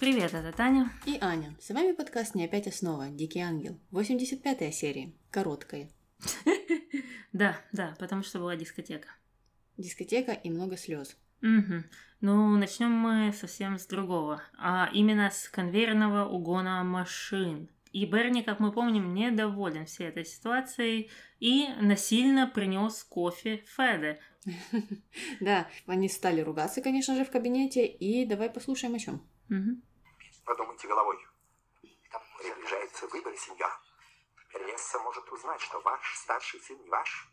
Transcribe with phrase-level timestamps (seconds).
[0.00, 0.90] Привет, это Таня.
[1.04, 1.54] И Аня.
[1.60, 3.10] С вами подкаст «Не опять основа.
[3.10, 3.78] Дикий ангел».
[3.92, 5.12] 85-я серия.
[5.30, 5.90] Короткая.
[7.34, 9.08] Да, да, потому что была дискотека.
[9.76, 11.18] Дискотека и много слез.
[11.42, 11.84] Угу.
[12.22, 17.68] Ну, начнем мы совсем с другого, а именно с конвейерного угона машин.
[17.92, 24.18] И Берни, как мы помним, недоволен всей этой ситуацией и насильно принес кофе Феде.
[25.40, 29.22] Да, они стали ругаться, конечно же, в кабинете, и давай послушаем о чем.
[30.44, 31.26] Подумайте головой.
[32.38, 33.70] Приближаются выборы, сеньор.
[34.52, 37.28] Пресса может узнать, что ваш старший сын не ваш.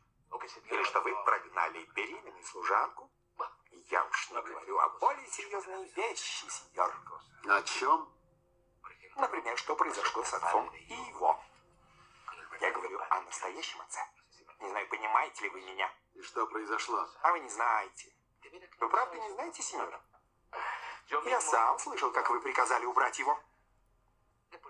[0.70, 3.12] Или что вы прогнали беременную служанку.
[3.90, 6.94] Я уж не говорю о более серьезной вещи, сеньор.
[7.48, 8.10] О чем?
[9.16, 11.42] Например, что произошло с отцом и его.
[12.60, 14.00] Я говорю о настоящем отце.
[14.60, 15.92] Не знаю, понимаете ли вы меня.
[16.16, 17.08] И что произошло?
[17.22, 18.14] А вы не знаете.
[18.80, 20.02] Вы правда не знаете, сеньор?
[21.10, 23.40] Я сам слышал, как вы приказали убрать его.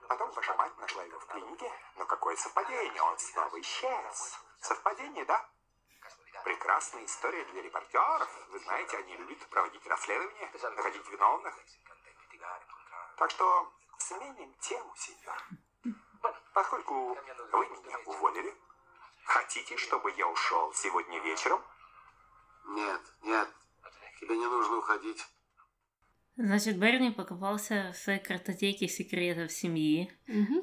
[0.08, 4.40] Потом ваша мать нашла его в клинике, но какое совпадение, он снова исчез.
[4.62, 5.50] Совпадение, да?
[6.44, 8.30] Прекрасная история для репортеров.
[8.50, 11.56] Вы знаете, они любят проводить расследования, находить виновных.
[13.18, 15.44] Так что сменим тему, сеньор.
[16.54, 17.18] Поскольку
[17.52, 18.56] вы меня уволили,
[19.26, 21.64] хотите, чтобы я ушел сегодня вечером?
[22.66, 23.50] Нет, нет.
[24.20, 25.28] Тебе не нужно уходить.
[26.38, 30.10] Значит, Берни покопался в своей картотеке секретов семьи,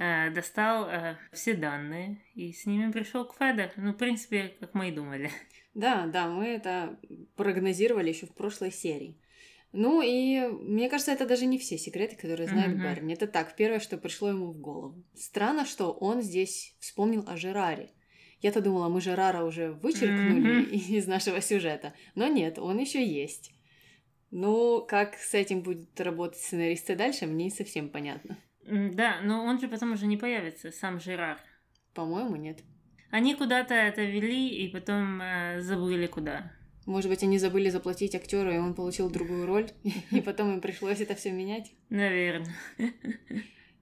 [0.01, 3.73] э, достал э, все данные и с ними пришел к Феде.
[3.77, 5.31] Ну, в принципе, как мы и думали.
[5.75, 6.97] Да, да, мы это
[7.35, 9.19] прогнозировали еще в прошлой серии.
[9.73, 12.83] Ну и мне кажется, это даже не все секреты, которые знает Мгм.
[12.85, 13.15] Берни.
[13.15, 15.05] Это так, первое, что пришло ему в голову.
[15.17, 17.91] Странно, что он здесь вспомнил о Жераре.
[18.41, 20.71] Я-то думала, мы Жерара уже вычеркнули Мгм.
[20.71, 21.93] из нашего сюжета.
[22.15, 23.51] Но нет, он еще есть.
[24.37, 28.37] Ну, как с этим будут работать сценаристы дальше, мне не совсем понятно.
[28.67, 31.39] Да, но он же потом уже не появится, сам Жерар.
[31.95, 32.59] По-моему, нет.
[33.13, 36.51] Они куда-то это вели и потом э, забыли куда.
[36.85, 39.71] Может быть, они забыли заплатить актеру, и он получил другую роль,
[40.11, 41.71] и потом им пришлось это все менять.
[41.89, 42.53] Наверное.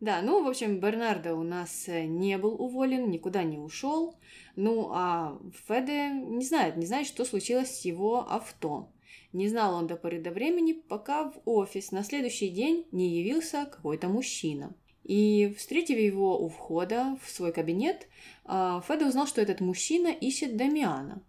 [0.00, 4.19] Да, ну, в общем, Бернардо у нас э, не был уволен, никуда не ушел.
[4.56, 5.38] Ну, а
[5.69, 8.91] Феде не знает, не знает, что случилось с его авто.
[9.32, 13.66] Не знал он до поры до времени, пока в офис на следующий день не явился
[13.70, 14.75] какой-то мужчина.
[15.04, 18.09] И, встретив его у входа в свой кабинет,
[18.44, 21.22] а, Феде узнал, что этот мужчина ищет Дамиана.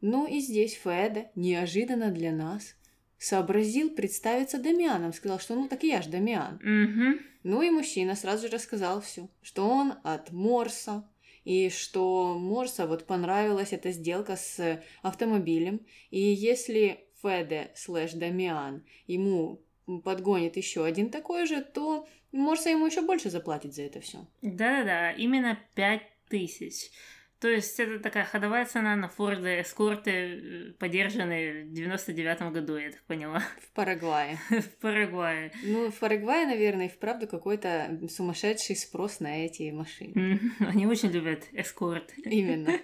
[0.00, 2.74] Ну и здесь Феде, неожиданно для нас,
[3.18, 6.56] сообразил представиться Дамианом, сказал, что ну так я ж Дамиан.
[6.56, 7.20] Угу.
[7.44, 11.08] Ну и мужчина сразу же рассказал все, что он от Морса,
[11.44, 15.80] и что Морса вот понравилась эта сделка с автомобилем,
[16.10, 19.62] и если Феде слэш Дамиан ему
[20.04, 24.26] подгонит еще один такой же, то Морса ему еще больше заплатит за это все.
[24.42, 26.90] Да-да-да, именно пять тысяч.
[27.38, 32.90] То есть это такая ходовая цена на Форды эскорты, э, подержанные в 99 году, я
[32.90, 34.38] так поняла, В Парагвае.
[34.48, 35.52] в Парагвае.
[35.62, 40.40] Ну, в Парагвае, наверное, и вправду какой-то сумасшедший спрос на эти машины.
[40.60, 42.12] Они очень любят эскорт.
[42.24, 42.72] Именно.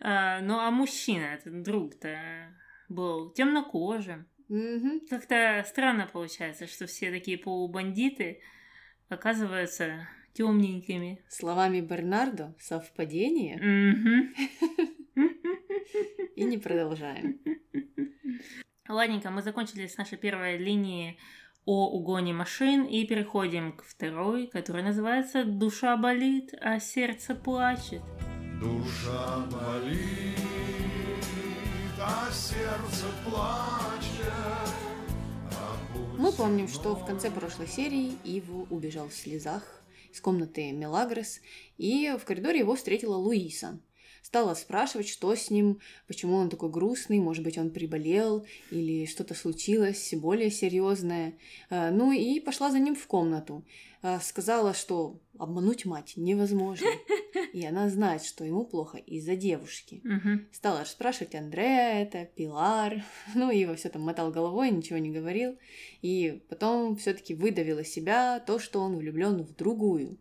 [0.00, 2.18] А, Ну а мужчина, этот друг-то
[2.88, 4.26] был темнокожим.
[4.48, 5.00] Мгм.
[5.08, 8.40] Как-то странно получается, что все такие полубандиты
[9.08, 11.22] оказываются темненькими.
[11.28, 13.58] Словами Бернардо, совпадение.
[16.36, 17.40] И не продолжаем.
[18.88, 21.18] Ладненько, мы закончили с нашей первой линии
[21.66, 28.00] о угоне машин и переходим к второй, которая называется «Душа болит, а сердце плачет».
[28.62, 30.38] Душа болит,
[32.32, 33.88] сердце плачет.
[36.18, 39.82] Мы помним, что в конце прошлой серии Иву убежал в слезах
[40.12, 41.40] из комнаты Мелагрос,
[41.76, 43.78] и в коридоре его встретила Луиса.
[44.22, 49.34] Стала спрашивать, что с ним, почему он такой грустный, может быть, он приболел или что-то
[49.34, 51.38] случилось более серьезное.
[51.70, 53.64] Э, Ну и пошла за ним в комнату.
[54.02, 56.88] Э, Сказала, что обмануть мать невозможно.
[57.52, 60.00] И она знает, что ему плохо из-за девушки.
[60.04, 60.48] Мгм.
[60.52, 63.02] Стала спрашивать Андрея это, Пилар,
[63.34, 65.58] ну и во все там мотал головой, ничего не говорил.
[66.02, 70.18] И потом все-таки выдавил из себя то, что он влюблен в другую.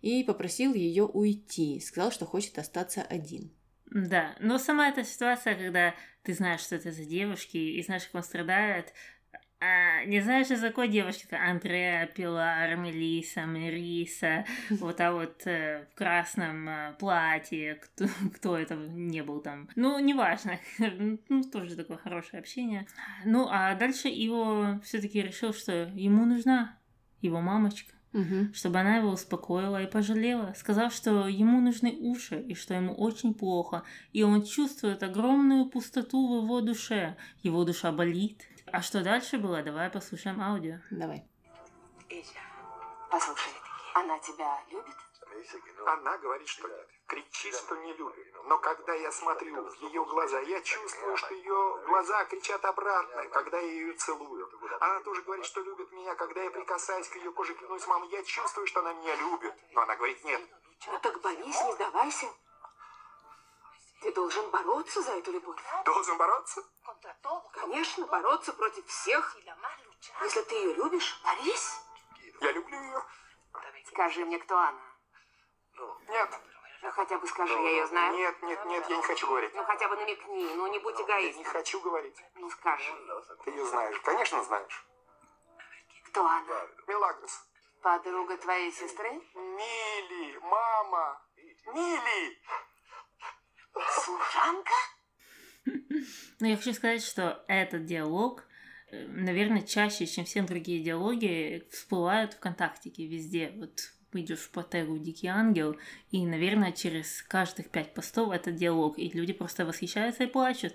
[0.00, 3.50] И попросил ее уйти, сказал, что хочет остаться один.
[3.90, 8.16] Да, но сама эта ситуация, когда ты знаешь, что это за девушки, и знаешь, как
[8.16, 8.92] он страдает,
[9.60, 11.26] А, не знаешь, из какой девушки?
[11.34, 18.06] Андреа, Пилар, Мелиса, Мериса, вот а вот э, в красном э, платье, кто,
[18.36, 19.68] кто это не был там.
[19.74, 20.60] Ну, неважно.
[20.78, 22.86] ну, тоже такое хорошее общение.
[23.24, 26.78] Ну, а дальше его все-таки решил, что ему нужна
[27.20, 27.94] его мамочка.
[28.10, 28.54] Мгм.
[28.54, 33.34] чтобы она его успокоила и пожалела, сказав, что ему нужны уши и что ему очень
[33.34, 33.82] плохо,
[34.14, 37.18] и он чувствует огромную пустоту в его душе.
[37.42, 38.46] Его душа болит.
[38.72, 40.78] А что дальше было, давай послушаем аудио.
[40.90, 41.24] Давай.
[43.10, 43.52] Послушай,
[43.94, 44.96] она тебя любит?
[45.86, 46.88] Она говорит, что нет.
[47.06, 48.34] Кричит, что не любит.
[48.44, 53.58] Но когда я смотрю в ее глаза, я чувствую, что ее глаза кричат обратно, когда
[53.58, 54.50] я ее целую.
[54.80, 58.22] Она тоже говорит, что любит меня, когда я прикасаюсь к ее коже, клянусь, мама, я
[58.24, 59.54] чувствую, что она меня любит.
[59.72, 60.42] Но она говорит нет.
[60.86, 62.26] Ну так борись, не сдавайся.
[64.00, 65.58] Ты должен бороться за эту любовь.
[65.84, 66.62] Должен бороться?
[67.52, 69.36] Конечно, бороться против всех.
[70.22, 71.80] Если ты ее любишь, борись.
[72.40, 73.02] Я люблю ее.
[73.86, 74.80] Скажи мне, кто она.
[76.08, 76.30] Нет.
[76.80, 78.14] Ну хотя бы скажи, я ее знаю.
[78.14, 79.52] Нет, нет, нет, я не хочу говорить.
[79.54, 81.44] Ну хотя бы намекни, ну не будь Я не эгоистом.
[81.44, 82.16] хочу говорить.
[82.36, 82.92] Ну скажи,
[83.44, 83.98] Ты ее знаешь.
[84.00, 84.86] Конечно, знаешь.
[86.06, 86.66] кто она?
[86.86, 87.44] Мелагрос.
[87.82, 89.10] Подруга твоей сестры?
[89.34, 91.20] Мили, мама.
[91.66, 92.42] Мили.
[94.48, 94.72] Служанка?
[96.40, 98.46] Но я хочу сказать, что этот диалог,
[98.90, 103.52] э, наверное, чаще, чем все другие диалоги, всплывают ВКонтактике везде.
[103.56, 105.76] Вот идешь по тегу Дикий Ангел,
[106.10, 110.74] и, наверное, через каждых пять постов этот диалог, и люди просто восхищаются и плачут.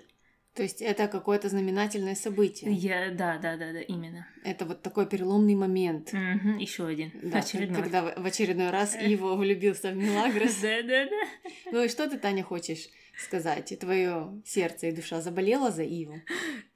[0.54, 2.70] То есть это какое-то знаменательное событие.
[2.72, 4.26] Я, да, да, да, да, именно.
[4.44, 6.12] Это вот такой переломный момент.
[6.12, 7.10] еще один.
[7.22, 7.82] Да, очередной.
[7.82, 10.54] когда в очередной раз Иво влюбился в Мелагрос.
[10.62, 11.50] Да, да, да.
[11.72, 13.72] Ну и что ты, Таня, хочешь сказать?
[13.72, 16.20] И твое сердце и душа заболела за Иву?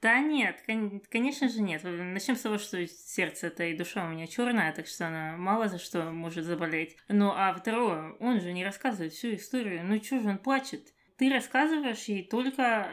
[0.01, 1.81] Да нет, кон- конечно же нет.
[1.83, 5.69] Начнем с того, что сердце это и душа у меня черная, так что она мало
[5.69, 6.97] за что может заболеть.
[7.07, 9.85] Ну а второе, он же не рассказывает всю историю.
[9.85, 10.93] Ну чё же он плачет?
[11.17, 12.89] Ты рассказываешь ей только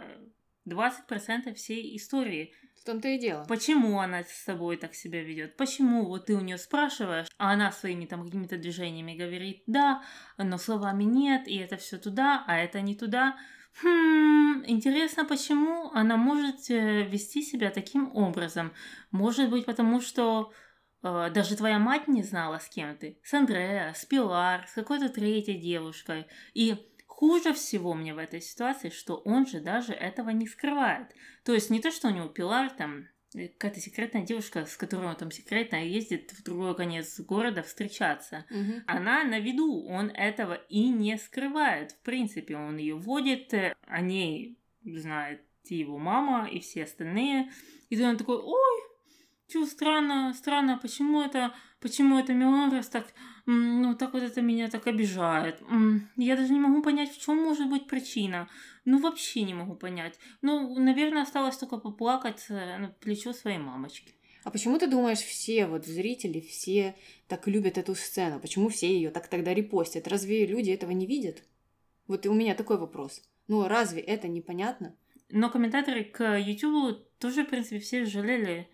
[0.67, 2.53] 20% всей истории.
[2.81, 3.45] В том-то и дело.
[3.49, 5.57] Почему она с тобой так себя ведет?
[5.57, 10.03] Почему вот ты у нее спрашиваешь, а она своими там какими-то движениями говорит да,
[10.39, 13.37] но словами нет, и это все туда, а это не туда.
[13.83, 18.73] Хм, интересно, почему она может э, вести себя таким образом?
[19.11, 20.53] Может быть, потому что
[21.03, 23.21] э, даже твоя мать не знала, с кем ты.
[23.23, 26.27] С Андреа, с Пилар, с какой-то третьей девушкой.
[26.55, 31.15] И хуже всего мне в этой ситуации, что он же даже этого не скрывает.
[31.45, 35.07] То есть не то, что у него Пилар там э, какая-то секретная девушка, с которой
[35.07, 38.45] он там секретно ездит в другой конец города встречаться.
[38.51, 38.85] Мгм.
[38.87, 41.93] Она на виду, он этого и не скрывает.
[41.93, 47.51] В принципе, он ее водит, э, о ней знает его мама, и все остальные.
[47.89, 48.83] И он такой, ой,
[49.49, 53.07] чё странно, странно, почему это, почему это Меланрос так,
[53.47, 55.63] ну, так вот это меня так обижает.
[56.17, 58.49] Я даже не могу понять, в чем может быть причина.
[58.85, 60.19] Ну, вообще не могу понять.
[60.43, 64.15] Ну, наверное, осталось только поплакать э, на плечо своей мамочки.
[64.45, 66.95] А почему ты думаешь, все вот зрители, все
[67.27, 68.39] так любят эту сцену?
[68.39, 70.07] Почему все ее так тогда репостят?
[70.07, 71.43] Разве люди этого не видят?
[72.07, 73.23] Вот и у меня такой вопрос.
[73.49, 74.95] Ну, разве это непонятно?
[75.31, 78.69] Но комментаторы к YouTube тоже, в принципе, все жалели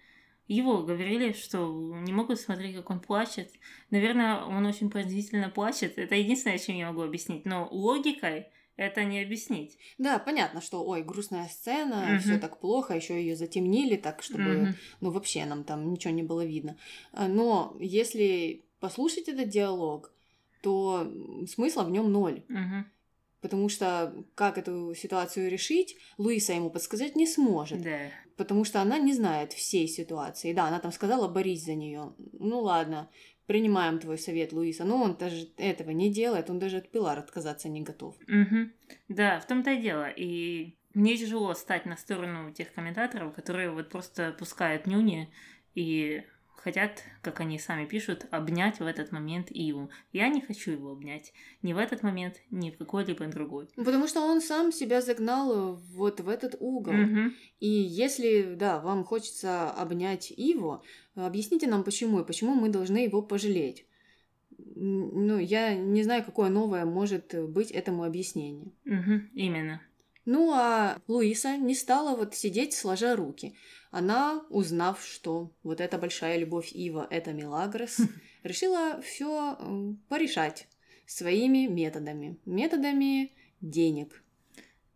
[0.49, 1.67] его, говорили, что
[2.03, 3.51] не могут смотреть, как он плачет.
[3.91, 5.99] Наверное, он очень пронзительно плачет.
[5.99, 7.45] Это единственное, чем я могу объяснить.
[7.45, 9.79] Но логикой это не объяснить.
[9.99, 12.19] Да, понятно, что, ой, грустная сцена, Мгм.
[12.21, 14.77] все так плохо, еще ее затемнили так, чтобы, Мгм.
[15.01, 16.77] ну, вообще нам там ничего не было видно.
[17.13, 20.11] А, Но если послушать этот диалог,
[20.63, 21.11] то
[21.49, 22.43] смысла в нем ноль.
[22.49, 22.87] Мгм.
[23.41, 27.83] Потому что как эту ситуацию решить, Луиса ему подсказать не сможет.
[27.83, 28.11] Да.
[28.37, 30.53] Потому что она не знает всей ситуации.
[30.53, 32.15] Да, она там сказала, борись за нее.
[32.33, 33.11] Ну ладно,
[33.47, 34.85] принимаем твой совет, Луиса.
[34.85, 38.17] Но он даже этого не делает, он даже от Пилар отказаться не готов.
[38.27, 38.73] Мгм.
[39.09, 40.09] Да, в том-то и дело.
[40.09, 45.33] И мне тяжело стать на сторону тех комментаторов, которые вот просто пускают нюни
[45.75, 46.23] и
[46.63, 49.91] хотят, как они сами пишут, обнять в этот момент Иву.
[50.13, 51.33] Я не хочу его обнять.
[51.63, 53.69] Ни в этот момент, ни в какой-либо другой.
[53.75, 56.93] Потому что он сам себя загнал вот в этот угол.
[56.93, 57.35] Мгм.
[57.59, 60.85] И если, да, вам хочется обнять Иву,
[61.17, 63.85] объясните нам почему и почему мы должны его пожалеть.
[64.57, 68.73] Ну, я не знаю, какое новое может быть этому объяснение.
[68.85, 69.31] Мгм.
[69.35, 69.83] Именно.
[70.25, 73.57] Ну, а Луиса не стала вот сидеть сложа руки.
[73.93, 77.99] Она, узнав, что вот эта большая любовь Ива– это Мелагрос,
[78.43, 79.59] решила все
[80.09, 80.67] порешать
[81.05, 82.39] своими методами.
[82.47, 84.25] Методами денег.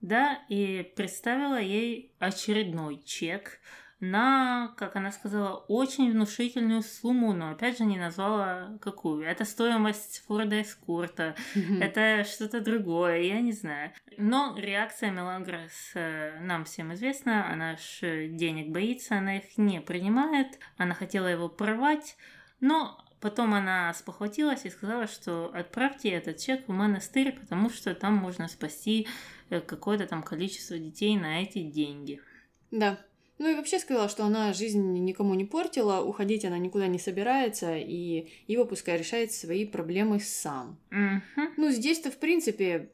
[0.01, 3.61] Да, и представила ей очередной чек
[4.01, 9.25] на, как она сказала, очень внушительную сумму, но опять же не назвала какую.
[9.25, 11.35] Это стоимость Форда Эскорта,
[11.81, 13.93] это что-то другое, я не знаю.
[14.19, 20.59] Но реакция Мелагрос э, нам всем известна, она ж денег боится, она их не принимает,
[20.77, 22.17] она хотела его порвать,
[22.61, 28.15] но Потом она спохватилась и сказала, что отправьте этот чек в монастырь, потому что там
[28.15, 29.09] можно спасти
[29.49, 32.21] э, какое-то там количество детей на эти деньги.
[32.71, 32.99] Да,
[33.39, 37.77] ну и вообще сказала, что она жизнь никому не портила, уходить она никуда не собирается,
[37.77, 40.79] и его пускай решает свои проблемы сам.
[40.91, 41.53] Мгм.
[41.57, 42.91] Ну, здесь-то, в принципе,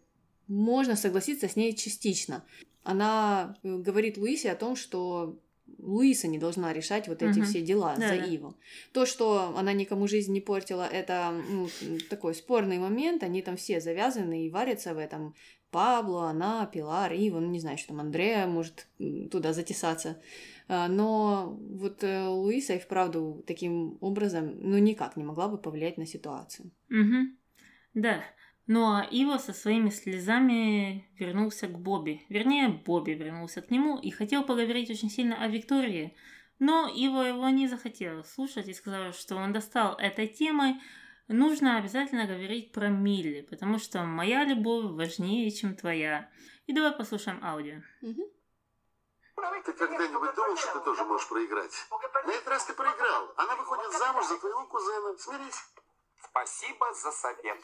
[0.49, 2.45] можно согласиться с ней частично.
[2.83, 5.39] Она э, говорит Луисе о том, что
[5.79, 7.47] Луиса не должна решать вот эти Мгм.
[7.47, 8.25] все дела Да, за да.
[8.25, 8.55] Иву.
[8.93, 11.69] То, что она никому жизнь не портила, это ну,
[12.11, 13.23] такой спорный момент.
[13.23, 15.35] Они там все завязаны и варятся в этом.
[15.71, 18.87] Пабло, она, Пилар, Ива, ну не знаю, что там Андреа может
[19.31, 20.21] туда затесаться.
[20.69, 25.97] А, Но вот э, Луиса и вправду таким образом, ну никак не могла бы повлиять
[25.97, 26.71] на ситуацию.
[26.91, 27.38] Мгм.
[27.95, 28.23] Да.
[28.66, 32.25] Ну а Иво со своими слезами вернулся к Бобби.
[32.28, 36.16] Вернее, Бобби вернулся к нему и хотел поговорить очень сильно о Виктории.
[36.59, 40.81] Но Иво его не захотел слушать и сказал, что он достал этой темой.
[41.26, 46.31] Нужно обязательно говорить про Милли, потому что моя любовь важнее, чем твоя.
[46.66, 47.81] И давай послушаем аудио.
[48.00, 48.23] Мгм.
[49.64, 51.73] Ты когда-нибудь думал, что ты тоже можешь проиграть?
[52.26, 53.33] На этот раз ты проиграл.
[53.37, 55.16] Она выходит замуж за твоего кузена.
[55.19, 55.64] Смирись.
[56.31, 57.59] Спасибо за совет.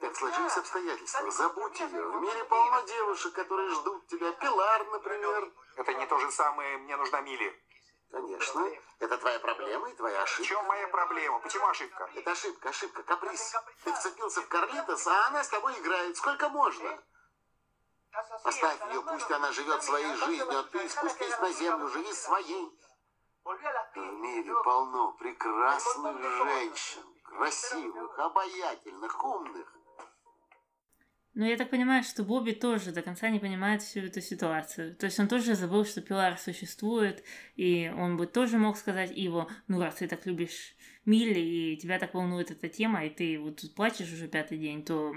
[0.00, 1.30] Так сложились обстоятельства.
[1.30, 2.02] Забудь ее.
[2.02, 4.32] В мире полно девушек, которые ждут тебя.
[4.32, 5.52] Пилар, например.
[5.76, 7.62] Это не то же самое, мне нужна Мили.
[8.10, 8.66] Конечно.
[8.98, 10.44] Это твоя проблема и твоя В ошибка.
[10.44, 11.38] чем моя проблема?
[11.40, 12.10] Почему ошибка?
[12.14, 13.54] Это ошибка, ошибка, каприз.
[13.84, 16.16] Ты вцепился в Карлитос, а она с тобой играет.
[16.16, 16.98] Сколько можно?
[18.42, 22.78] Оставь ее, пусть она живет своей жизнью, а ты спустись на землю, живи своей.
[23.44, 29.72] В мире полно прекрасных женщин, красивых, обаятельных, умных.
[31.34, 34.96] Но я так понимаю, что Бобби тоже до конца не понимает всю эту ситуацию.
[34.96, 37.22] То есть он тоже забыл, что Пилар существует,
[37.54, 41.98] и он бы тоже мог сказать Иво, ну раз ты так любишь Милли, и тебя
[41.98, 45.14] так волнует эта тема, и ты вот тут плачешь уже пятый день, то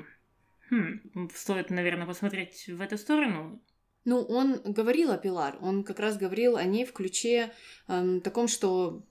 [0.69, 3.59] хм, стоит, наверное, посмотреть в эту сторону.
[4.05, 7.51] Ну, он говорил о Пилар, он как раз говорил о ней в ключе
[7.87, 9.03] эм, таком, что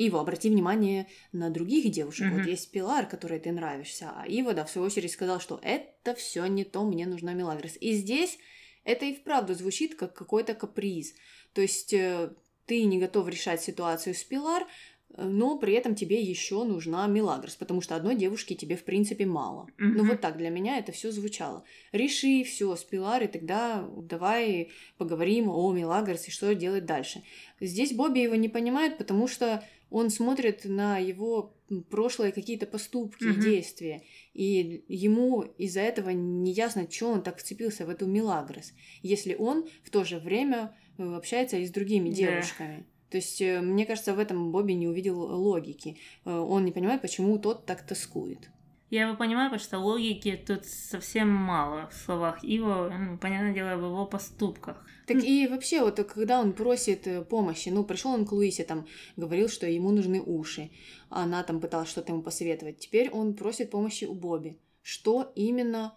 [0.00, 2.26] Ива, обрати внимание на других девушек.
[2.26, 2.38] Мгм.
[2.38, 6.14] Вот есть Пилар, которой ты нравишься, а Ива, да, в свою очередь сказал, что это
[6.14, 7.76] все не то, мне нужна Мелагрос.
[7.80, 8.38] И здесь
[8.84, 11.14] это и вправду звучит как какой-то каприз.
[11.52, 12.30] То есть э,
[12.66, 17.56] ты не готов решать ситуацию с Пилар, э, но при этом тебе еще нужна Мелагрос,
[17.56, 19.66] потому что одной девушки тебе в принципе мало.
[19.76, 20.08] Ну Мгм.
[20.08, 21.62] вот так для меня это все звучало.
[21.92, 27.22] Реши все с Пилар, и тогда давай поговорим о Мелагрос и что делать дальше.
[27.60, 31.54] Здесь Бобби его не понимает, потому что он смотрит на его
[31.90, 33.40] прошлые какие-то поступки и Мгм.
[33.40, 34.02] действия,
[34.34, 39.66] и ему из-за этого не ясно, что он так вцепился в эту Мелагрос, если он
[39.84, 42.16] в то же время э, общается и с другими Да.
[42.16, 42.86] девушками.
[43.10, 45.96] То есть, э, мне кажется, в этом Бобби не увидел логики.
[46.24, 48.50] Э, Он не понимает, почему тот так тоскует.
[48.90, 53.76] Я его понимаю, потому что логики тут совсем мало в словах Иво, ну, понятное дело,
[53.76, 54.84] в его поступках.
[55.06, 58.88] Так и вообще, вот когда он просит э, помощи, ну, пришел он к Луисе, там,
[59.16, 60.72] говорил, что ему нужны уши,
[61.08, 62.78] она там пыталась что-то ему посоветовать.
[62.78, 64.58] Теперь он просит помощи у Бобби.
[64.82, 65.96] Что именно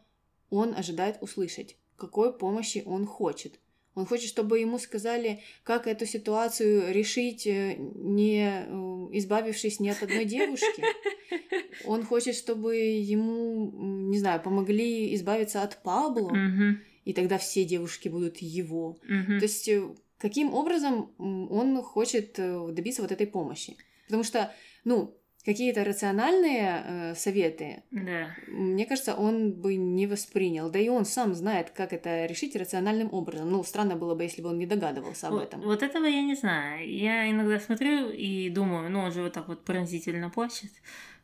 [0.51, 1.77] он ожидает услышать?
[1.97, 3.59] Какой помощи он хочет?
[3.95, 10.01] Он хочет, чтобы ему сказали, как эту ситуацию решить, э, не э, избавившись ни от
[10.01, 10.83] одной девушки.
[11.85, 13.71] Он хочет, чтобы ему,
[14.09, 18.97] не знаю, помогли избавиться от Пабло, Мгм, и тогда все девушки будут его.
[19.03, 19.39] мгм.
[19.39, 19.83] То есть, э,
[20.17, 22.33] каким образом он хочет
[22.73, 23.77] добиться вот этой помощи?
[24.07, 24.53] Потому что,
[24.85, 28.33] ну, какие-то рациональные э, советы, Да.
[28.47, 30.69] мне кажется, он бы не воспринял.
[30.71, 33.51] Да и он сам знает, как это решить рациональным образом.
[33.51, 35.62] Ну, странно было бы, если бы он не догадывался об Вот, этом.
[35.62, 36.89] вот этого я не знаю.
[36.89, 40.71] Я иногда смотрю и думаю, ну он же вот так вот пронзительно плачет.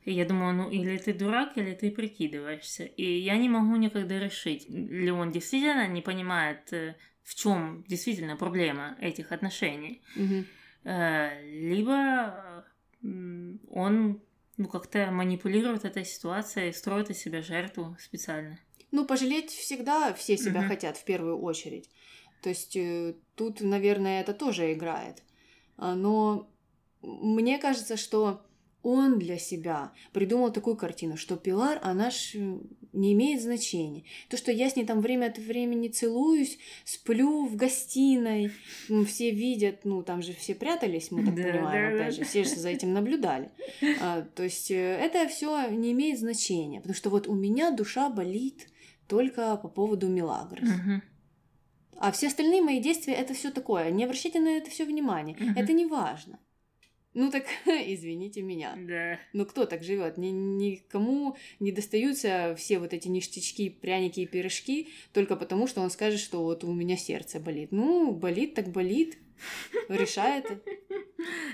[0.05, 2.83] И я думаю, ну или ты дурак, или ты прикидываешься.
[2.85, 8.35] И я не могу никогда решить, ли он действительно не понимает, э, в чем действительно
[8.37, 10.01] проблема этих отношений.
[10.85, 12.48] Э, Либо
[13.01, 14.21] он
[14.57, 18.59] ну, как-то манипулирует этой ситуацией, строит из себя жертву специально.
[18.91, 20.69] Ну, пожалеть всегда все себя Мгм.
[20.69, 21.89] хотят в первую очередь.
[22.41, 25.23] То есть э, тут, наверное, это тоже играет.
[25.77, 26.49] А, Но
[27.01, 28.41] мне кажется, что
[28.81, 32.35] он для себя придумал такую картину, что Пилар, она ж
[32.93, 34.03] не имеет значения.
[34.29, 38.51] То, что я с ней там время от времени целуюсь, сплю в гостиной,
[39.05, 42.23] все видят, ну, там же все прятались, мы так Да, понимаем, да, опять да.
[42.23, 43.51] же, все же за этим наблюдали.
[44.01, 48.09] А, то есть э, это все не имеет значения, потому что вот у меня душа
[48.09, 48.67] болит
[49.07, 50.69] только по поводу Милагрос.
[50.69, 51.03] Мгм.
[51.97, 53.91] А все остальные мои действия это все такое.
[53.91, 55.35] Не обращайте на это все внимание.
[55.37, 55.57] Мгм.
[55.57, 56.39] Это не важно.
[57.13, 58.75] Ну так извините меня.
[58.77, 59.19] Да.
[59.33, 60.17] Ну кто так живет?
[60.17, 65.89] Ни, никому не достаются все вот эти ништячки, пряники и пирожки только потому, что он
[65.89, 67.71] скажет, что вот у меня сердце болит.
[67.71, 69.17] Ну, болит так болит.
[69.89, 70.45] Решает.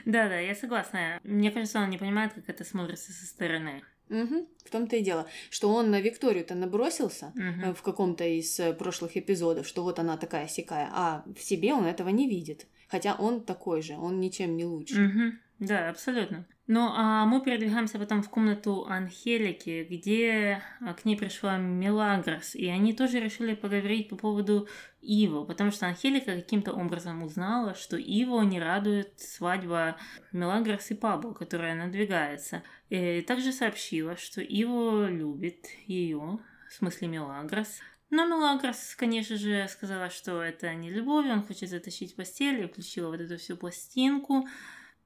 [0.06, 1.20] Да, да, я согласна.
[1.24, 3.84] Мне кажется, он не понимает, как это смотрится со стороны.
[4.10, 4.48] Мгм.
[4.64, 7.74] В том-то и дело, что он на Викторию-то набросился Мгм.
[7.74, 11.86] в каком-то из э, прошлых эпизодов, что вот она такая сякая, а в себе он
[11.86, 12.68] этого не видит.
[12.88, 15.00] Хотя он такой же, он ничем не лучше.
[15.00, 15.40] Мгм.
[15.60, 16.46] Да, абсолютно.
[16.68, 22.68] Ну, а мы передвигаемся потом в комнату Анхелики, где а, к ней пришла Мелагрос, и
[22.68, 24.68] они тоже решили поговорить по поводу
[25.02, 29.96] Иво, потому что Анхелика каким-то образом узнала, что Иво не радует свадьба
[30.32, 32.64] Мелагрос и Пабло, которая надвигается.
[32.90, 40.10] И также сообщила, что Иво любит ее, в смысле Мелагрос, но Мелагрос, конечно же, сказала,
[40.10, 44.48] что это не любовь, он хочет затащить в постель, и включила вот эту всю пластинку.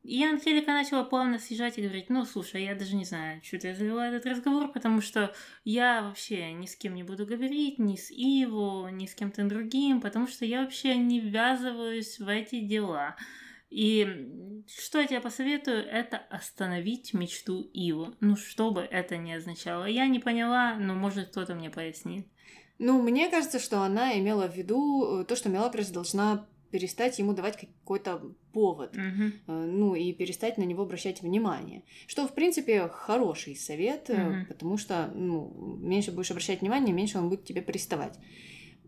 [0.04, 3.76] И Анхелика начала плавно съезжать и говорить, ну, слушай, я даже не знаю, что я
[3.76, 5.34] завела этот разговор, потому что
[5.66, 10.00] я вообще ни с кем не буду говорить, ни с Иво, ни с кем-то другим,
[10.00, 13.18] потому что я вообще не ввязываюсь в эти дела.
[13.70, 14.08] И
[14.68, 18.16] что я тебе посоветую, это остановить мечту Иво.
[18.20, 19.86] Ну, что бы это ни означало.
[19.86, 22.26] Я не поняла, но может кто-то мне пояснит.
[22.80, 27.34] Ну, мне кажется, что она имела в виду э, то, что Мелагрос должна перестать ему
[27.34, 28.22] давать какой-то
[28.54, 28.96] повод.
[29.48, 31.84] Э, Ну, и перестать на него обращать внимание.
[32.08, 34.46] Что, в принципе, хороший совет, Мгм.
[34.48, 38.18] потому что, ну, меньше будешь обращать внимание, меньше он будет тебе приставать.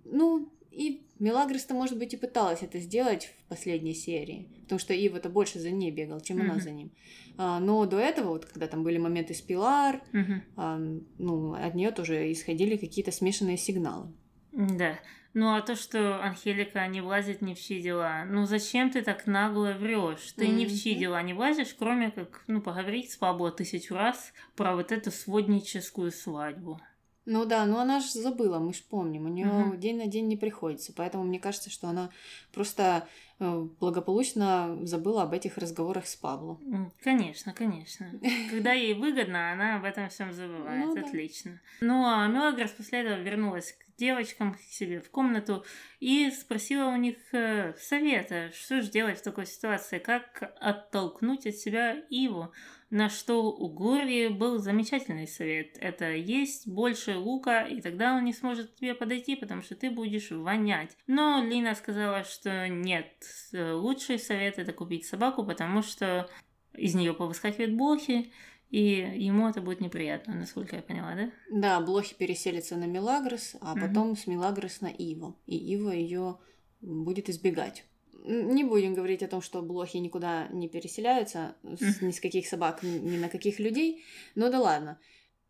[0.05, 5.29] Ну, и Мелагрос-то, может быть, и пыталась это сделать в последней серии, потому что Ива-то
[5.29, 6.61] больше за ней бегал, чем она Мгм.
[6.61, 6.91] за ним.
[7.37, 10.41] А, но до этого, вот когда там были моменты с Пилар, Мгм.
[10.55, 10.79] а,
[11.19, 14.11] ну, от нее тоже исходили какие-то смешанные сигналы.
[14.51, 14.99] Да.
[15.33, 19.27] Ну а то, что Анхелика не влазит ни в чьи дела, ну зачем ты так
[19.27, 20.33] нагло врешь?
[20.33, 24.33] Ты ни в чьи дела не влазишь, кроме как, ну, поговорить с Пабло тысячу раз
[24.57, 26.81] про вот эту сводническую свадьбу.
[27.25, 29.79] Ну да, но она же забыла, мы ж помним, у нее Мгм.
[29.79, 32.09] день на день не приходится, поэтому мне кажется, что она
[32.51, 33.07] просто
[33.39, 36.59] э, благополучно забыла об этих разговорах с Пабло.
[36.65, 38.11] М, Конечно, конечно.
[38.49, 40.85] Когда ей выгодно, она об этом всем забывает.
[40.87, 41.01] Ну да.
[41.01, 41.61] Отлично.
[41.81, 45.65] Ну а Мелагрос после этого вернулась к девочкам, к себе в комнату
[45.99, 51.55] и спросила у них э, совета, что же делать в такой ситуации, как оттолкнуть от
[51.55, 52.51] себя Иву.
[52.89, 55.77] На что у Глории был замечательный совет.
[55.79, 59.89] Это есть больше лука, и тогда он не сможет к тебе подойти, потому что ты
[59.89, 60.97] будешь вонять.
[61.07, 63.13] Но Лина сказала, что нет,
[63.53, 66.29] э, лучший совет это купить собаку, потому что
[66.73, 68.31] из нее повыскакивают блохи,
[68.71, 68.83] и
[69.17, 71.31] ему это будет неприятно, насколько я поняла, да?
[71.51, 76.37] Да, блохи переселятся на Мелагрос, а потом с Мелагрос на Иву, и Ива ее
[76.81, 77.83] будет избегать.
[78.25, 82.81] Не будем говорить о том, что блохи никуда не переселяются, с- ни с каких собак,
[82.83, 84.03] ни на каких людей,
[84.35, 84.99] но да ладно.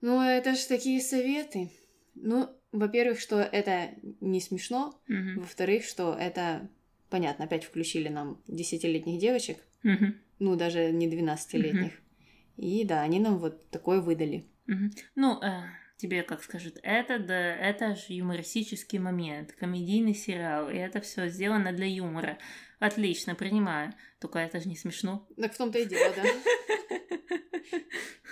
[0.01, 1.69] Ну, это ж такие советы.
[2.15, 5.41] Ну, во-первых, что это не смешно, Мгм.
[5.41, 6.69] Во-вторых, что это,
[7.09, 10.15] понятно, опять включили нам десятилетних девочек, Мгм.
[10.39, 12.00] ну, даже не 12-летних.
[12.61, 14.45] И да, они нам вот такое выдали.
[15.15, 15.63] Ну, э,
[15.97, 21.73] тебе как скажут, это да, это же юмористический момент, комедийный сериал, и это все сделано
[21.73, 22.37] для юмора.
[22.77, 23.93] Отлично, принимаю.
[24.19, 25.27] Только это же не смешно.
[25.37, 26.23] Так в том-то и дело, да.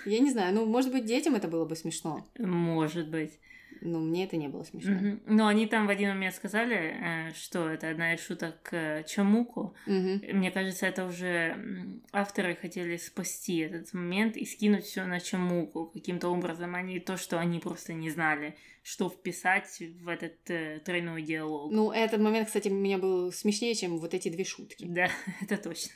[0.06, 3.40] Я не знаю, ну, может быть, детям это было бы смешно, Может быть.
[3.80, 4.92] Но мне это не было смешно.
[4.92, 5.20] Мгм.
[5.26, 9.74] Но они там в один момент сказали, э, что это одна из шуток э, Чамуку.
[9.86, 10.22] Мгм.
[10.32, 16.28] Мне кажется, это уже авторы хотели спасти этот момент и скинуть все на Чамуку каким-то
[16.28, 21.22] образом, а не то, что они просто не знали, что вписать в этот э, тройной
[21.22, 21.72] диалог.
[21.72, 24.86] Ну, этот момент, кстати, у меня был смешнее, чем вот эти две шутки.
[24.88, 25.92] Да, это точно.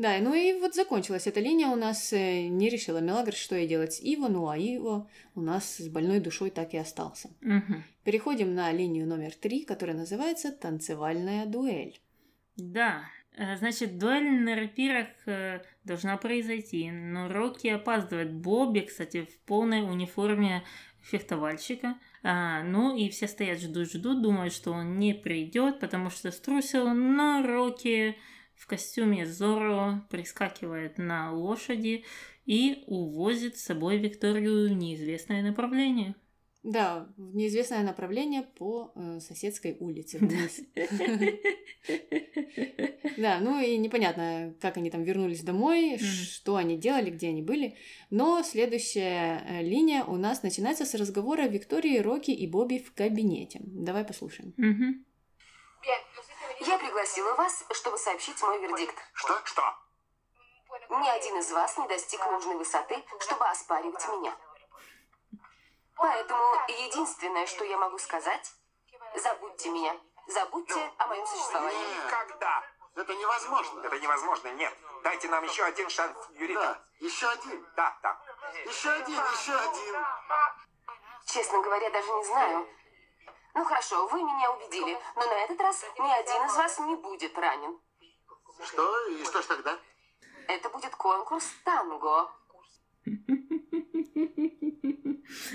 [0.00, 2.10] Да, ну и вот закончилась эта линия у нас.
[2.14, 5.88] э, Не решила Мелагрос, что ей делать с Иво, ну а Иво у нас с
[5.88, 7.28] больной душой так и остался.
[7.42, 7.84] Мгм.
[8.02, 12.00] Переходим на линию номер три, которая называется «Танцевальная дуэль».
[12.56, 13.02] Да,
[13.36, 18.32] э, значит, дуэль на рапирах э, должна произойти, но Рокки опаздывает.
[18.32, 20.62] Бобби, кстати, в полной униформе
[21.02, 21.98] фехтовальщика.
[22.22, 26.88] А, ну и все стоят, ждут, ждут, думают, что он не придет, потому что струсил,
[26.88, 28.16] но Рокки
[28.60, 32.04] в костюме Зорро прискакивает на лошади
[32.44, 36.14] и увозит с собой Викторию в неизвестное направление.
[36.62, 40.60] Да, в неизвестное направление по э, соседской улице вниз.
[43.16, 47.74] Да, ну и непонятно, как они там вернулись домой, что они делали, где они были.
[48.08, 53.60] Но следующая э, линия у нас начинается с разговора Виктории, Рокки и Бобби в кабинете.
[53.62, 54.54] Давай послушаем.
[56.60, 58.94] Я пригласила вас, чтобы сообщить мой вердикт.
[59.14, 59.40] Что?
[59.44, 59.78] Что?
[60.90, 64.36] Ни один из вас не достиг нужной высоты, чтобы оспаривать меня.
[65.96, 68.52] Поэтому единственное, что я могу сказать,
[69.14, 69.96] забудьте меня.
[70.26, 72.04] Забудьте о моем существовании.
[72.04, 72.62] Никогда!
[72.94, 73.80] Это невозможно.
[73.80, 74.74] Это невозможно, нет.
[75.02, 76.60] Дайте нам еще один шанс, Юрита.
[76.60, 77.66] Да, еще один.
[77.74, 78.20] Да, да.
[78.66, 80.06] Еще один, еще один.
[81.24, 82.68] Честно говоря, даже не знаю.
[83.60, 87.36] Ну хорошо, вы меня убедили, но на этот раз ни один из вас не будет
[87.36, 87.78] ранен.
[88.64, 89.06] Что?
[89.08, 89.78] И что ж тогда?
[90.48, 92.30] Это будет конкурс танго.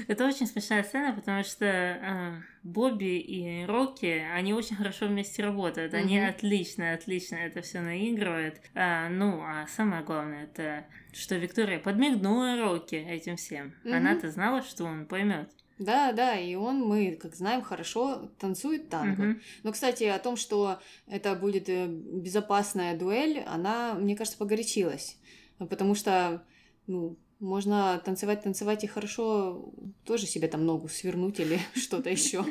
[0.08, 5.96] Это очень смешная сцена, потому что э, Бобби и Рокки, они очень хорошо вместе работают.
[5.96, 6.30] Они Мгм.
[6.30, 8.62] отлично, отлично это все наигрывают.
[8.76, 13.74] А, ну, а самое главное, это что Виктория подмигнула Рокки этим всем.
[13.84, 13.96] Мгм.
[13.96, 15.50] Она-то знала, что он поймет.
[15.78, 19.24] Да, да, и он, мы, как знаем, хорошо танцует танго.
[19.24, 19.42] Мгм.
[19.64, 25.18] Но, кстати, о том, что это будет э, безопасная дуэль, она, мне кажется, погорячилась.
[25.58, 26.46] Потому что,
[26.88, 29.74] ну, можно танцевать, танцевать и хорошо
[30.06, 32.46] тоже себе там ногу свернуть или что-то еще,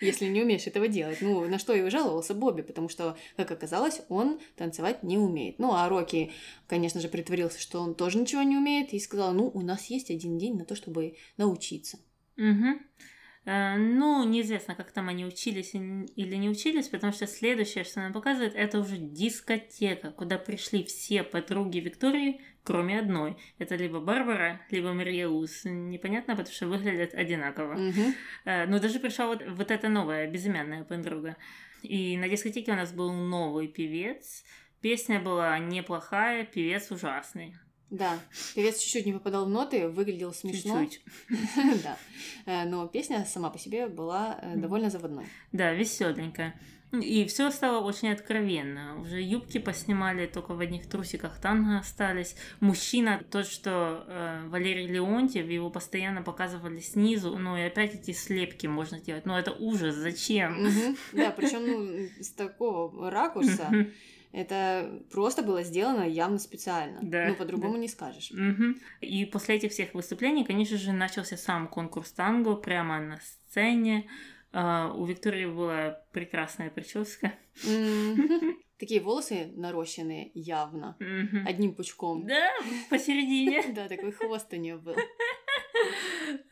[0.00, 1.18] если не умеешь этого делать.
[1.22, 5.58] Ну, на что и жаловался Бобби, потому что, как оказалось, он танцевать не умеет.
[5.58, 6.32] Ну, а Рокки,
[6.66, 10.10] конечно же, притворился, что он тоже ничего не умеет, и сказал, ну, у нас есть
[10.10, 11.98] один день на то, чтобы научиться.
[13.44, 18.12] Э, Ну, неизвестно, как там они учились или не учились, потому что следующее, что нам
[18.12, 23.36] показывает, это уже дискотека, куда пришли все подруги Виктории, кроме одной.
[23.58, 25.60] Это либо Барбара, либо Мария Уз.
[25.64, 27.74] Непонятно, потому что выглядят одинаково.
[28.44, 31.36] Э, Но даже пришла вот, вот эта новая, безымянная подруга.
[31.82, 34.44] И на дискотеке у нас был новый певец.
[34.80, 37.54] Песня была неплохая, певец ужасный.
[37.90, 38.18] Да,
[38.54, 40.84] певец чуть-чуть не попадал в ноты, выглядел смешно.
[40.84, 41.02] Чуть-чуть.
[41.84, 41.96] Да.
[42.46, 45.26] Э, Но песня сама по себе была э, довольно заводной.
[45.52, 46.58] Да, веселенькая.
[46.92, 49.00] И все стало очень откровенно.
[49.00, 52.36] Уже юбки поснимали, только в одних трусиках танго остались.
[52.60, 57.36] Мужчина, тот, что э, Валерий Леонтьев, его постоянно показывали снизу.
[57.38, 59.26] Ну и опять эти слепки можно делать.
[59.26, 60.68] Ну это ужас, зачем?
[61.12, 63.70] Да, причем ну, с такого ракурса.
[64.36, 66.98] Это просто было сделано явно специально.
[67.02, 68.30] Да, Ну, по-другому не скажешь.
[68.32, 68.78] Мгм.
[69.00, 74.08] И после этих всех выступлений, конечно же, начался сам конкурс танго прямо на сцене.
[74.52, 77.32] А, У Виктории была прекрасная прическа.
[78.78, 80.96] Такие волосы нарощенные явно.
[81.46, 82.26] Одним пучком.
[82.26, 82.50] Да,
[82.90, 83.62] посередине.
[83.74, 84.94] Да, такой хвост у нее был.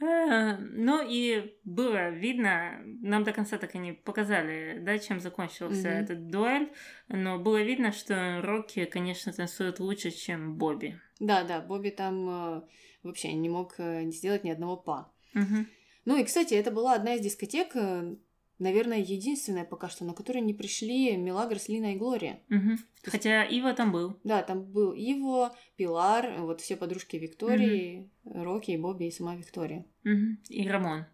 [0.00, 5.88] А, Ну и было видно, нам до конца так и не показали, да, чем закончился
[5.88, 5.96] Мгм.
[5.98, 6.72] этот дуэль,
[7.08, 10.98] но было видно, что Рокки, конечно, танцует лучше, чем Бобби.
[11.20, 12.62] Да, да, Бобби там э,
[13.02, 15.12] вообще не мог э, сделать ни одного па.
[15.34, 15.66] Мгм.
[16.04, 18.16] Ну и, кстати, это была одна из дискотек, э,
[18.64, 22.40] наверное, единственная пока что, на которой не пришли Мелагрос, Лина и Глория.
[22.48, 22.78] Мгм.
[23.04, 24.18] Хотя Ива там был.
[24.24, 29.84] Да, там был Иво, Пилар, вот все подружки Виктории, Рокки и Бобби и сама Виктория.
[30.02, 30.40] Мгм.
[30.48, 31.06] И Рамон.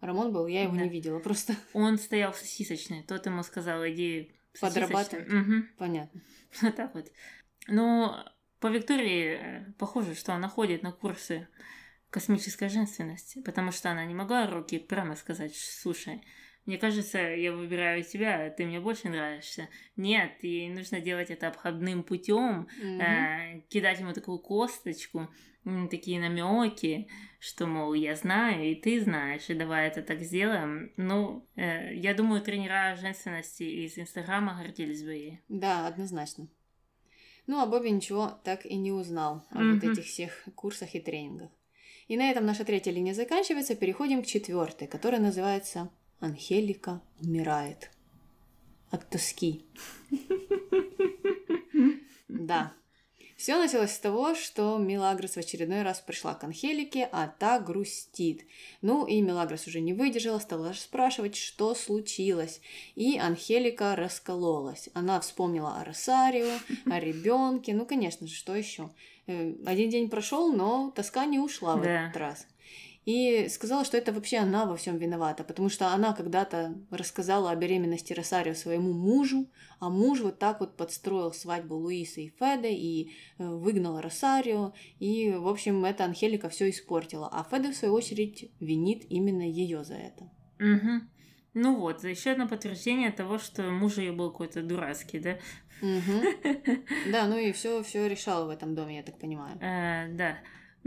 [0.00, 0.82] Рамон был, я его Да.
[0.82, 3.02] не видела, просто Он стоял в сосисочной.
[3.02, 5.26] Тот ему сказал, иди Подрабатывать.
[5.26, 5.42] сосисочную».
[5.44, 5.68] Мгм.
[5.78, 6.20] понятно.
[6.62, 7.10] Вот так вот.
[7.68, 8.24] Но
[8.60, 11.48] по Виктории э, похоже, что она ходит на курсы
[12.10, 16.22] космической женственности, потому что она не могла руки прямо сказать, слушай,
[16.66, 19.68] мне кажется, я выбираю тебя, ты мне больше нравишься.
[19.96, 23.62] Нет, ей нужно делать это обходным путем, Мгм.
[23.68, 25.28] кидать ему такую косточку,
[25.90, 30.92] такие намеки, что, мол, я знаю, и ты знаешь, и давай это так сделаем.
[30.96, 35.40] Ну, э, я думаю, тренера женственности из Инстаграма гордились бы ей.
[35.48, 36.48] Да, однозначно.
[37.46, 39.92] Ну, а Бобби ничего так и не узнал о вот Мгм.
[39.92, 41.50] этих всех курсах и тренингах.
[42.08, 43.74] И на этом наша третья линия заканчивается.
[43.76, 47.90] Переходим к четвертой, которая называется «Анхелика умирает
[48.90, 49.64] от тоски».
[52.28, 52.72] Да.
[53.36, 58.46] Все началось с того, что Мелагрос в очередной раз пришла к Анхелике, а та грустит.
[58.80, 62.62] Ну и Мелагрос уже не выдержала, стала спрашивать, что случилось.
[62.94, 64.88] И Анхелика раскололась.
[64.94, 66.58] Она вспомнила о Росарио,
[66.90, 67.74] о ребенке.
[67.74, 68.90] Ну, конечно же, что еще?
[69.26, 72.06] Один день прошел, но тоска не ушла в Да.
[72.06, 72.46] этот раз.
[73.06, 77.56] И сказала, что это вообще она во всем виновата, потому что она когда-то рассказала о
[77.56, 83.12] беременности Росарио своему мужу, а муж вот так вот подстроил свадьбу Луисы и Феде и
[83.38, 88.50] э, выгнал Росарио, и, в общем, эта Анхелика все испортила, а Феде, в свою очередь,
[88.58, 90.24] винит именно ее за это.
[90.58, 91.06] Угу.
[91.54, 95.38] Ну вот, еще одно подтверждение того, что муж ее был какой-то дурацкий, да?
[97.12, 99.56] Да, ну и все, все решало в этом доме, я так понимаю.
[99.60, 100.38] Э, да.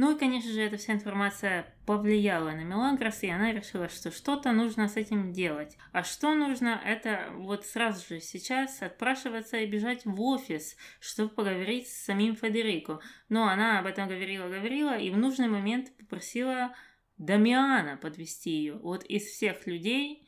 [0.01, 4.53] Ну и, конечно же, эта вся информация повлияла на Мелагрос, и она решила, что что-то
[4.53, 5.77] нужно с этим делать.
[5.91, 11.89] А что нужно, это вот сразу же сейчас отпрашиваться и бежать в офис, чтобы поговорить
[11.89, 13.01] с самим Федерико.
[13.27, 16.73] Но она об этом говорила-говорила, и в нужный момент попросила
[17.17, 18.75] Дамиана подвести ее.
[18.75, 20.25] Вот из всех людей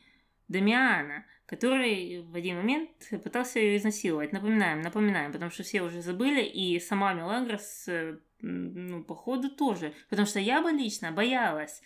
[0.48, 2.90] Дамиана, который в один момент
[3.24, 4.32] пытался ее изнасиловать.
[4.32, 9.94] Напоминаем, напоминаем, потому что все уже забыли, и сама Мелагрос э, ну, походу, тоже.
[10.10, 11.80] Потому что я бы лично боялась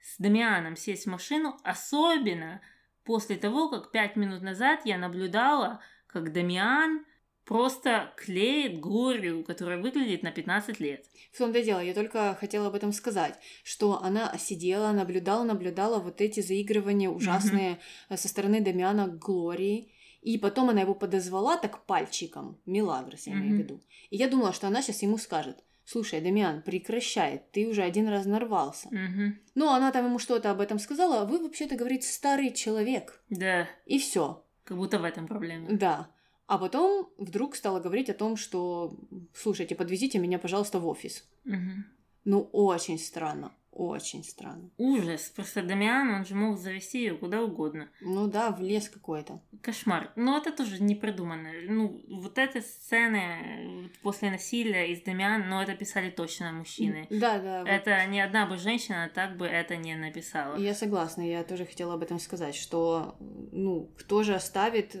[0.00, 2.60] с Дамианом сесть в машину, особенно
[3.04, 7.04] после того, как пять минут назад я наблюдала, как Дамиан
[7.46, 11.06] просто клеит Глорию, которая выглядит на 15 лет.
[11.32, 16.00] В том-то и дело, я только хотела об этом сказать, что она сидела, наблюдала, наблюдала
[16.00, 17.78] вот эти заигрывания ужасные
[18.10, 18.16] mm-hmm.
[18.16, 23.36] со стороны Дамиана к Глории, и потом она его подозвала так пальчиком, Милагрос, я mm-hmm.
[23.36, 23.82] имею в виду.
[24.08, 28.26] И я думала, что она сейчас ему скажет– слушай, Дамиан, прекращай, ты уже один раз
[28.26, 28.88] нарвался.
[28.88, 29.34] Угу.
[29.54, 33.22] Ну, она там ему что-то об этом сказала, а вы вообще-то, говорит, старый человек.
[33.30, 33.68] Да.
[33.86, 34.44] И все.
[34.64, 35.68] Как будто в этом проблема.
[35.70, 36.10] Да.
[36.46, 38.98] А потом вдруг стала говорить о том, что,
[39.34, 41.26] слушайте, подвезите меня, пожалуйста, в офис.
[41.46, 41.84] Угу.
[42.24, 43.52] Ну, очень странно.
[43.74, 44.70] Очень странно.
[44.78, 45.32] Ужас.
[45.34, 47.88] Просто Дамиан, он же мог завести ее куда угодно.
[48.00, 49.42] Ну да, в лес какой-то.
[49.62, 50.12] Кошмар.
[50.14, 51.50] Но это тоже не придумано.
[51.68, 57.08] Ну, вот эти сцены после насилия из Дамиан, ну, это писали точно мужчины.
[57.10, 57.60] Да, да.
[57.60, 57.68] Вот.
[57.68, 60.56] Это ни одна бы женщина так бы это не написала.
[60.56, 61.22] Я согласна.
[61.22, 64.94] Я тоже хотела об этом сказать, что, ну, кто же оставит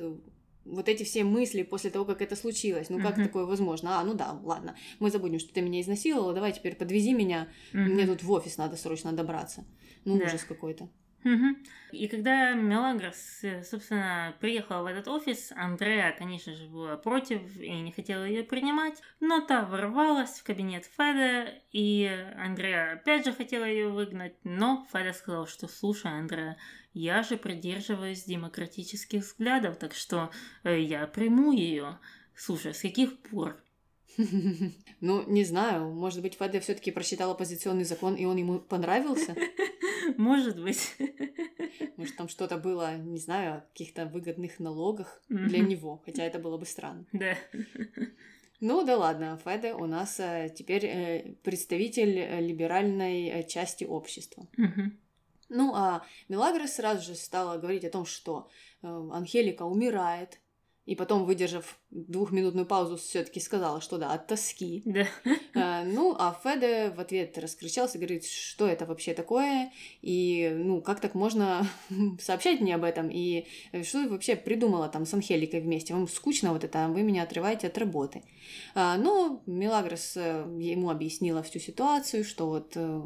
[0.64, 2.88] вот эти все мысли после того, как это случилось.
[2.88, 3.24] Ну, как mm-hmm.
[3.24, 4.00] такое возможно?
[4.00, 4.76] А, ну да, ладно.
[4.98, 6.32] Мы забудем, что ты меня изнасиловала.
[6.32, 7.48] Давай теперь подвези меня.
[7.72, 7.78] Mm-hmm.
[7.78, 9.64] Мне тут в офис надо срочно добраться.
[10.04, 10.26] Ну, да.
[10.26, 10.88] ужас какой-то.
[11.24, 11.56] Угу.
[11.92, 17.92] И когда Мелагрос, собственно, приехала в этот офис, Андреа, конечно же, была против и не
[17.92, 22.06] хотела ее принимать, но та ворвалась в кабинет Феда, и
[22.36, 26.58] Андреа опять же хотела ее выгнать, но Феда сказал, что слушай, Андреа,
[26.92, 30.30] я же придерживаюсь демократических взглядов, так что
[30.62, 31.98] э, я приму ее.
[32.36, 33.56] Слушай, с каких пор?
[35.00, 39.36] Ну, не знаю, может быть, Феда все-таки прочитал оппозиционный закон, и он ему понравился?
[40.16, 40.96] Может быть.
[41.96, 46.58] Может, там что-то было, не знаю, о каких-то выгодных налогах для него, хотя это было
[46.58, 47.06] бы странно.
[47.12, 47.36] Да.
[48.60, 54.46] Ну да ладно, Феде у нас э, теперь э, представитель э, либеральной части общества.
[55.50, 58.48] Ну а Мелагрос сразу же стала говорить о том, что
[58.80, 60.40] Анхелика умирает,
[60.86, 64.82] и потом, выдержав двухминутную паузу, все-таки сказала, что да, от тоски.
[64.84, 65.06] Да.
[65.54, 71.00] А, ну, а Феде в ответ раскричался, говорит, что это вообще такое, и, ну, как
[71.00, 71.66] так можно
[72.20, 73.46] сообщать мне об этом, и
[73.82, 77.68] что ты вообще придумала там с Анхеликой вместе, вам скучно вот это, вы меня отрываете
[77.68, 78.22] от работы.
[78.74, 83.02] А, ну, Мелагрос э, ему объяснила всю ситуацию, что вот э,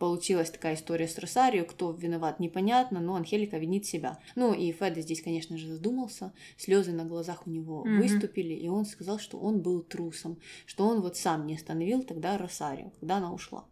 [0.00, 4.18] получилась такая история с Росарио, кто виноват, непонятно, но Анхелика винит себя.
[4.34, 7.98] Ну и Феда здесь, конечно же, задумался, слезы на глазах у него mm-hmm.
[7.98, 12.38] выступили, и он сказал, что он был трусом, что он вот сам не остановил тогда
[12.38, 13.66] Росарио, когда она ушла.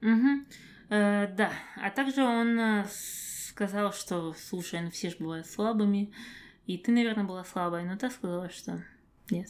[0.00, 0.46] Mm-hmm.
[0.90, 2.86] Э, да, а также он э,
[3.50, 6.12] сказал, что, слушай, ну все же бывают слабыми,
[6.66, 8.84] и ты, наверное, была слабой, но ты сказала, что
[9.28, 9.48] нет.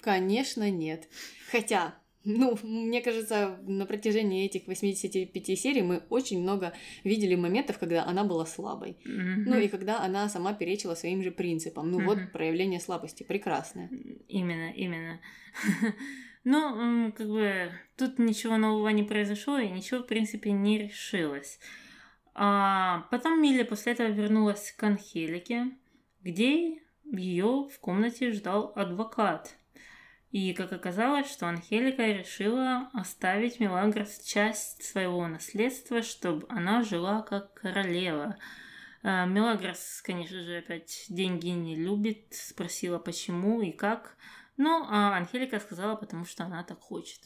[0.00, 1.10] Конечно, нет.
[1.50, 6.72] Хотя ну, мне кажется, на протяжении этих 85 серий мы очень много
[7.04, 8.96] видели моментов, когда она была слабой.
[9.04, 9.42] Mm-hmm.
[9.46, 11.90] Ну и когда она сама перечила своим же принципам.
[11.90, 12.04] Ну mm-hmm.
[12.04, 13.90] вот проявление слабости прекрасное.
[14.28, 15.20] Именно, именно.
[16.44, 21.60] Ну, как бы тут ничего нового не произошло, и ничего, в принципе, не решилось.
[22.34, 25.70] А потом Милли после этого вернулась к Анхелике,
[26.20, 26.80] где
[27.12, 29.54] ее в комнате ждал адвокат.
[30.32, 37.52] И как оказалось, что Анхелика решила оставить Мелагрос часть своего наследства, чтобы она жила как
[37.52, 38.38] королева.
[39.02, 44.16] А, Мелагрос, конечно же, опять деньги не любит, спросила почему и как.
[44.56, 47.20] Ну, а Анхелика сказала, потому что она так хочет.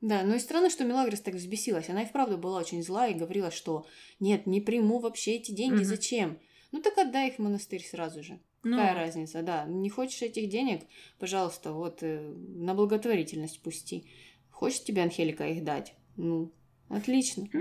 [0.00, 1.88] Да, ну и странно, что Мелагрос так взбесилась.
[1.88, 3.88] Она и вправду была очень зла и говорила, что
[4.20, 5.84] нет, не приму вообще эти деньги, угу.
[5.84, 6.38] зачем?
[6.70, 8.38] Ну так отдай их в монастырь сразу же.
[8.68, 9.64] Ну, Какая разница, да.
[9.64, 10.82] Не хочешь этих денег,
[11.20, 14.08] пожалуйста, вот э, на благотворительность пусти.
[14.50, 15.94] Хочешь тебе Анхелика их дать?
[16.16, 16.52] Ну,
[16.88, 17.48] отлично.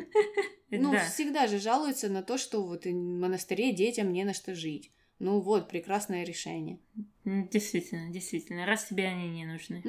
[0.72, 1.06] Ну, да.
[1.06, 4.92] всегда же жалуются на то, что вот в монастыре детям не на что жить.
[5.20, 6.80] Ну вот, прекрасное решение.
[7.24, 8.66] Действительно, действительно.
[8.66, 9.84] Раз тебе они не нужны.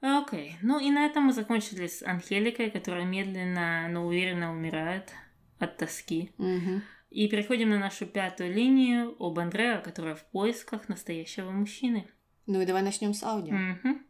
[0.00, 0.56] Окей.
[0.62, 5.12] Ну и на этом мы закончили с Анхеликой, которая медленно, но уверенно умирает
[5.58, 6.32] от тоски.
[6.38, 6.82] Мгм.
[7.12, 12.10] И переходим на нашу пятую линию об Андреа, которая в поисках настоящего мужчины.
[12.46, 13.52] Ну и давай начнем с аудио.
[13.54, 14.06] Мгм.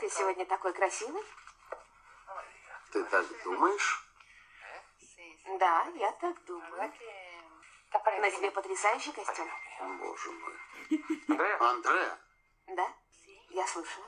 [0.00, 1.22] Ты сегодня такой красивый?
[2.92, 4.06] Ты так думаешь?
[5.58, 6.92] Да, я так думаю.
[8.20, 9.48] На тебе потрясающий костюм.
[9.98, 11.52] Боже мой.
[11.58, 12.18] Андре,
[12.76, 12.86] Да?
[13.48, 14.04] Я слушаю.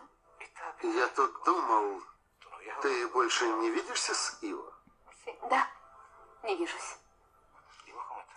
[0.82, 2.02] я тут думал,
[2.82, 4.70] ты больше не видишься с Иво?
[5.48, 5.66] Да,
[6.42, 6.98] не вижусь.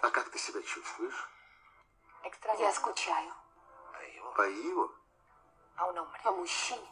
[0.01, 1.29] А как ты себя чувствуешь?
[2.59, 3.33] Я скучаю
[4.35, 4.91] По Иво?
[6.23, 6.87] по мужчине.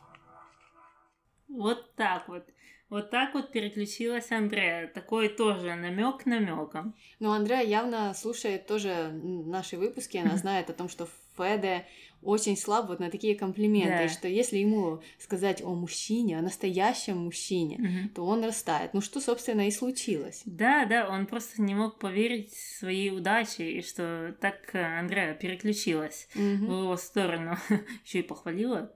[1.48, 2.46] Вот так вот.
[2.89, 4.88] Вот так вот переключилась Андреа.
[4.88, 6.96] Такой тоже намек намеком.
[7.20, 11.86] Но Андреа явно слушает тоже наши выпуски, она знает о том, что Феде
[12.21, 14.10] очень слаб вот на такие комплименты, Да.
[14.10, 18.93] что если ему сказать о мужчине, о настоящем мужчине, то он растает.
[18.95, 20.41] Ну что, собственно, и случилось.
[20.45, 26.28] Да, да, он просто не мог поверить своей удаче, и что так э, Андреа переключилась
[26.34, 26.65] Мгм.
[26.65, 27.58] в его сторону.
[28.06, 28.91] Еще и похвалила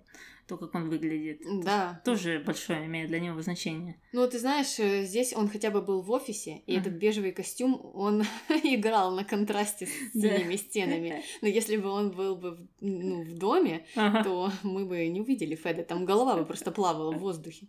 [0.49, 1.41] то, как он выглядит.
[1.63, 2.01] Да.
[2.03, 3.95] Тоже большое имеет для него значение.
[4.13, 7.79] Ну, ты знаешь, э, здесь он хотя бы был в офисе, и этот бежевый костюм,
[7.93, 8.23] он
[8.63, 11.23] играл на контрасте с синими стенами.
[11.41, 14.23] Но если бы он был бы в, ну, в доме, Ага.
[14.23, 17.67] то мы бы не увидели Феда, там голова бы просто плавала в воздухе.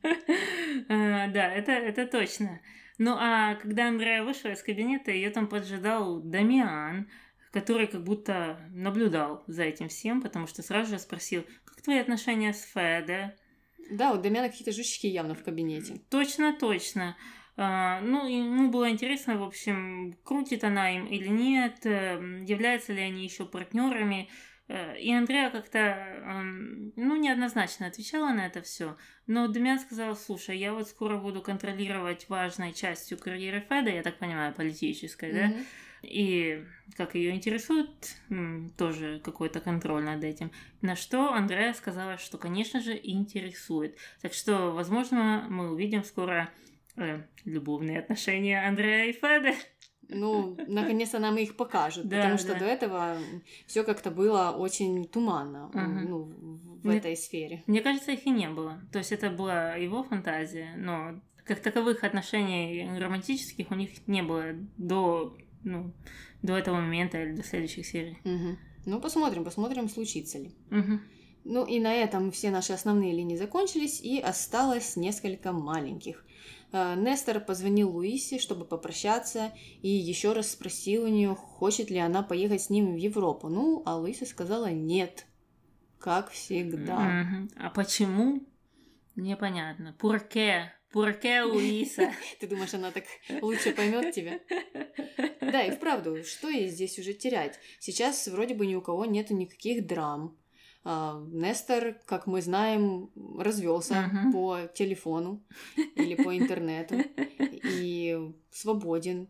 [0.89, 2.61] А, Да, это, это точно.
[2.99, 7.09] Ну а когда Андрея вышла из кабинета, ее там поджидал Дамиан,
[7.53, 12.53] который как будто наблюдал за этим всем, потому что сразу же спросил, как твои отношения
[12.53, 13.37] с Феде?
[13.91, 16.01] Да, у Дамяна какие-то жучки явно в кабинете.
[16.11, 17.17] Точно, точно.
[17.57, 23.01] А, ну, ему было интересно, в общем, крутит она им или нет, э, являются ли
[23.01, 24.31] они еще партнерами.
[24.69, 28.97] Э, И Андреа как-то, эм, ну, неоднозначно отвечала на это все.
[29.27, 34.19] Но Демьян сказал, слушай, я вот скоро буду контролировать важной частью карьеры Феда, я так
[34.19, 35.49] понимаю, политической, да?
[36.03, 36.65] И
[36.97, 38.17] как ее интересует,
[38.77, 40.51] тоже какой-то контроль над этим.
[40.83, 43.97] На что Андреа сказала, что, конечно же, интересует.
[44.23, 46.51] Так что, возможно, мы увидим скоро
[46.97, 49.55] э, любовные отношения Андрея и Феды.
[50.13, 52.59] Ну, наконец-то нам их покажут, Да, потому что да.
[52.59, 53.17] до этого
[53.67, 56.05] все как-то было очень туманно Мгм.
[56.09, 57.63] ну, в в Мне- этой сфере.
[57.69, 58.81] Мне кажется, их и не было.
[58.91, 64.47] То есть это была его фантазия, но как таковых отношений романтических у них не было
[64.79, 65.93] до, ну,
[66.43, 68.19] до этого момента или до следующих серий.
[68.25, 68.59] Мгм.
[68.87, 70.53] Ну, посмотрим, посмотрим, случится ли.
[70.71, 71.01] Мгм.
[71.45, 76.25] Ну и на этом все наши основные линии закончились, и осталось несколько маленьких.
[76.73, 82.23] Э, Нестор позвонил Луисе, чтобы попрощаться, и еще раз спросил у нее, хочет ли она
[82.23, 83.49] поехать с ним в Европу.
[83.49, 85.27] Ну, а Луиса сказала нет,
[85.99, 87.49] как всегда.
[87.57, 88.43] А почему?
[89.17, 89.95] Непонятно.
[89.99, 90.73] Пурке?
[90.93, 92.13] Пурке, Луиса?
[92.41, 93.05] Ты думаешь, она так
[93.41, 94.41] лучше поймет тебя?
[95.41, 97.59] Да, и вправду, что ей здесь уже терять?
[97.81, 100.39] Сейчас вроде бы ни у кого нету никаких драм.
[100.85, 105.43] А, Нестор, как мы знаем, развелся по телефону
[105.97, 106.97] или по интернету
[107.65, 109.29] и свободен.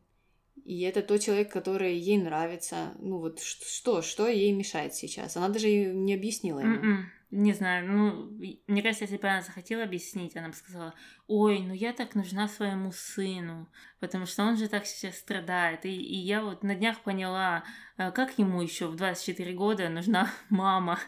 [0.71, 2.95] И это тот человек, который ей нравится.
[3.01, 5.37] Ну вот что, что ей мешает сейчас?
[5.37, 6.75] Она даже не объяснила ему.
[6.77, 7.11] М-м.
[7.33, 8.31] Не знаю, ну,
[8.69, 10.95] мне кажется, если бы она захотела объяснить, она бы сказала,
[11.27, 15.85] ой, ну я так нужна своему сыну, потому что он же так сейчас страдает.
[15.85, 17.65] И, и я вот на днях поняла,
[17.97, 21.01] а, как ему еще в 24 года нужна мама.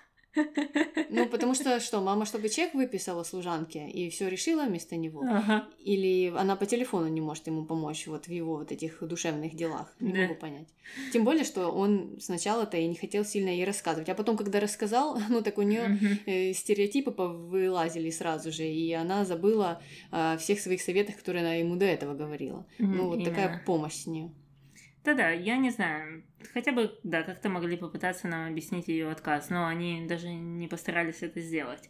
[1.11, 5.23] Ну, потому что что, мама, чтобы чек выписала служанке и все решила вместо него?
[5.29, 5.69] Ага.
[5.79, 9.93] Или она по телефону не может ему помочь вот в его вот этих душевных делах.
[10.01, 10.23] Не Да.
[10.23, 10.69] могу понять.
[11.13, 14.09] Тем более, что он сначала-то и не хотел сильно ей рассказывать.
[14.09, 16.55] А потом, когда рассказал, ну так у нее Мгм.
[16.55, 21.85] стереотипы вылазили сразу же, и она забыла о всех своих советах, которые она ему до
[21.85, 22.67] этого говорила.
[22.79, 23.63] Ну, вот такая Именно.
[23.67, 24.31] помощь с нее.
[25.05, 26.23] Да-да, я не знаю.
[26.53, 31.23] Хотя бы, да, как-то могли попытаться нам объяснить ее отказ, но они даже не постарались
[31.23, 31.89] это сделать.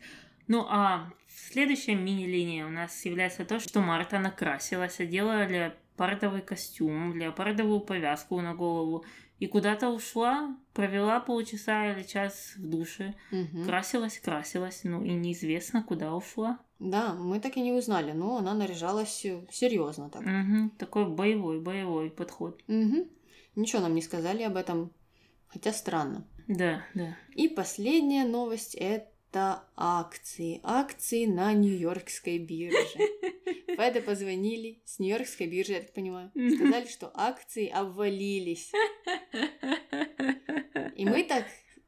[0.48, 7.80] Ну а следующая мини-линия у нас является то, что Марта накрасилась, одела леопардовый костюм, леопардовую
[7.80, 9.04] повязку на голову
[9.42, 13.64] и куда-то ушла, провела полчаса или час в душе, Мгм.
[13.64, 16.60] красилась, красилась, ну и неизвестно, куда ушла.
[16.78, 19.10] Да, мы так и не узнали, но она наряжалась
[19.50, 20.22] серьезно так.
[20.22, 22.62] Мгм, такой боевой, боевой подход.
[22.68, 23.08] Мгм.
[23.56, 24.92] Ничего нам не сказали об этом,
[25.48, 26.24] хотя странно.
[26.46, 27.16] Да, да.
[27.34, 30.60] И последняя новость– это это акции.
[30.62, 32.76] Акции на Нью-Йоркской бирже.
[33.66, 36.30] Феды позвонили с Нью-Йоркской биржи, я так понимаю.
[36.34, 38.70] Сказали, что акции обвалились.
[40.96, 41.46] И мы так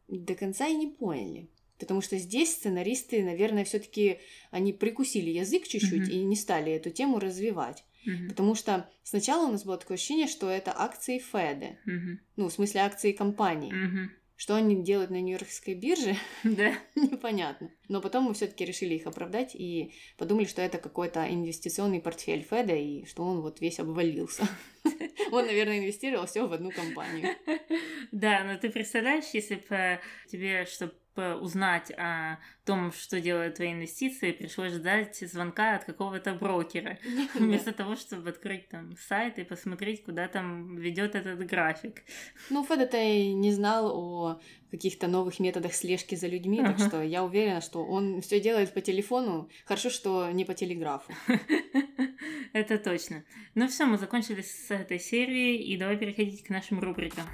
[0.09, 1.51] до конца и не поняли.
[1.79, 4.21] Потому что здесь сценаристы, наверное, все-таки
[4.51, 6.11] они прикусили язык чуть-чуть Мгм.
[6.11, 7.85] и не стали эту тему развивать.
[8.07, 8.29] Мгм.
[8.29, 11.79] Потому что сначала у нас было такое ощущение, что это акции Феды.
[11.85, 12.21] Мгм.
[12.37, 13.73] Ну, в смысле акции компании.
[13.73, 14.13] Мгм.
[14.37, 16.75] Что они делают на Нью-Йоркской бирже, Да.
[16.97, 17.71] непонятно.
[17.89, 22.75] Но потом мы все-таки решили их оправдать и подумали, что это какой-то инвестиционный портфель Феда,
[22.75, 24.47] и что он вот весь обвалился.
[25.31, 27.35] Он, наверное, инвестировал все в одну компанию.
[28.13, 29.99] Да, но ты представляешь, если бы
[30.31, 36.99] тебе, чтобы узнать о том, что делают твои инвестиции, пришлось ждать звонка от какого-то брокера,
[37.35, 42.03] вместо того, чтобы открыть там сайт и посмотреть, куда там ведет этот график.
[42.51, 44.41] Ну, Феда-то и не знал о
[44.71, 48.81] каких-то новых методах слежки за людьми, так что я уверена, что он все делает по
[48.81, 49.49] телефону.
[49.67, 51.13] Хорошо, что не по телеграфу.
[52.53, 53.25] Это точно.
[53.55, 57.25] Ну все, мы закончили с этой серией, и давай переходить к нашим рубрикам.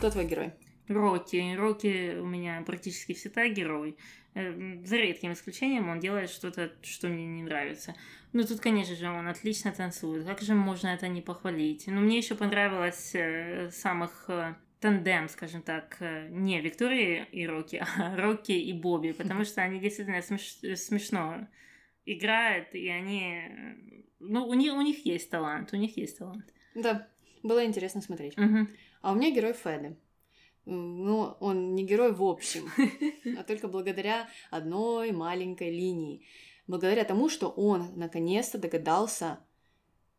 [0.00, 0.52] Кто твой герой?
[0.88, 1.54] Рокки.
[1.56, 3.98] Рокки у меня практически всегда герой.
[4.32, 7.94] Э, За редким исключением он делает что-то, что мне не нравится.
[8.32, 10.24] Ну, тут, конечно же, он отлично танцует.
[10.24, 11.86] Как же можно это не похвалить?
[11.86, 15.98] Но мне еще понравилось э, самых э, тандем, скажем так,
[16.30, 21.46] не Виктории и Рокки, а Рокки и Бобби, потому что они действительно смеш- смешно
[22.06, 23.42] играют, и они...
[24.18, 26.46] Ну, у них, у них есть талант, у них есть талант.
[26.74, 27.06] Да,
[27.42, 28.38] было интересно смотреть.
[28.38, 28.70] Мгм.
[29.00, 29.96] А у меня герой Феды.
[30.66, 32.68] М, Ну, он не герой в общем,
[33.38, 36.22] а только благодаря одной маленькой линии.
[36.66, 39.40] Благодаря тому, что он наконец-то догадался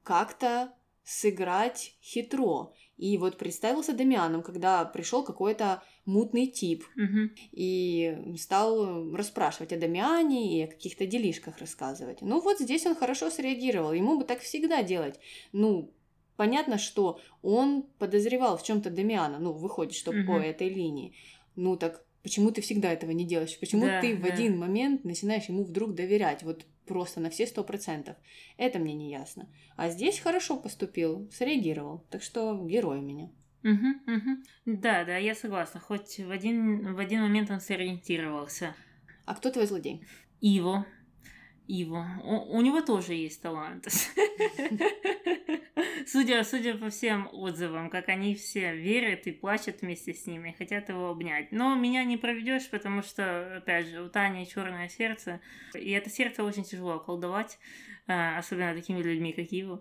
[0.04, 0.74] как-то
[1.04, 2.74] сыграть хитро.
[2.98, 7.32] И вот представился Дамианом, когда пришел какой-то мутный тип Мгм.
[7.52, 12.22] и стал расспрашивать о Дамиане и о каких-то делишках рассказывать.
[12.22, 15.20] Ну вот здесь он хорошо среагировал, ему бы так всегда делать.
[15.52, 15.92] Ну,
[16.38, 20.26] понятно, что он подозревал в чем-то Дамиана, ну, выходит, что Мгм.
[20.28, 21.16] по этой линии.
[21.56, 23.60] Ну так почему ты всегда этого не делаешь?
[23.60, 24.34] Почему Да, ты в да.
[24.34, 26.44] один момент начинаешь ему вдруг доверять?
[26.44, 28.16] Вот просто на все сто процентов.
[28.58, 29.50] Это мне не ясно.
[29.76, 32.06] А здесь хорошо поступил, среагировал.
[32.10, 33.32] Так что герой у меня.
[33.64, 34.44] Мгм, мгм.
[34.66, 35.80] Да, да, я согласна.
[35.80, 38.76] Хоть в один, в один момент он сориентировался.
[39.26, 40.04] А кто твой злодей?
[40.42, 40.86] Иво.
[41.72, 42.06] Иво.
[42.24, 43.88] У, у него тоже есть талант.
[46.06, 50.90] Судя, судя по всем отзывам, как они все верят и плачут вместе с ними, хотят
[50.90, 51.52] его обнять.
[51.52, 55.40] Но меня не проведешь, потому что, опять же, у Тани черное сердце,
[55.74, 57.58] и это сердце очень тяжело околдовать,
[58.08, 59.80] а, особенно такими людьми, как Иво.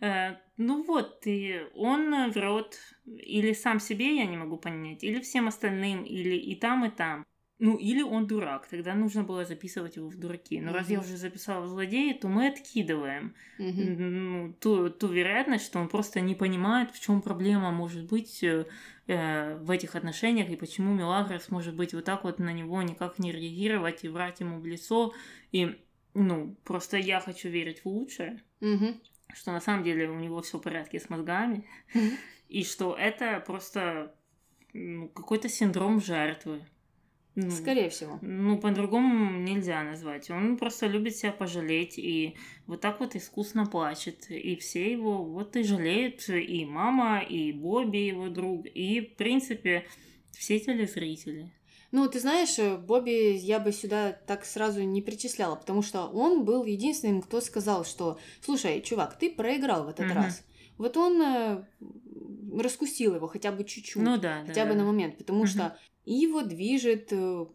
[0.00, 5.46] Э, Ну вот, и он врет или сам себе, я не могу понять, или всем
[5.46, 7.24] остальным, или и там, и там.
[7.60, 10.60] Ну, или он дурак, тогда нужно было записывать его в дураки.
[10.60, 13.96] Но раз я уже записала в злодеи, то мы откидываем Мгм.
[13.98, 18.66] ну, ту, ту вероятность, что он просто не понимает, в чем проблема может быть э,
[19.08, 23.18] э, в этих отношениях, и почему Мелагрос может быть вот так вот на него никак
[23.18, 25.12] не реагировать и врать ему в лицо.
[25.50, 25.76] И,
[26.14, 29.00] ну, просто я хочу верить в лучшее, Мгм.
[29.34, 31.66] что на самом деле у него все в порядке с мозгами,
[32.48, 34.14] и что это просто
[34.72, 36.62] ну, какой-то синдром жертвы.
[37.40, 38.18] Ну, Скорее всего.
[38.20, 40.28] ну, по-другому нельзя назвать.
[40.28, 42.36] Он просто любит себя пожалеть и
[42.66, 44.28] вот так вот искусно плачет.
[44.28, 49.86] И все его вот и жалеют, и мама, и Бобби, его друг, и, в принципе,
[50.32, 51.52] все телезрители.
[51.92, 56.44] Ну, ты знаешь, э, Бобби я бы сюда так сразу не причисляла, потому что он
[56.44, 60.16] был единственным, кто сказал, что, слушай, чувак, ты проиграл в этот Мгм.
[60.16, 60.44] раз.
[60.76, 61.64] Вот он э,
[62.60, 64.80] раскусил его хотя бы чуть-чуть, Ну да, хотя да, бы да.
[64.80, 65.46] на момент, потому Мгм.
[65.46, 65.78] что
[66.14, 67.46] его движет э,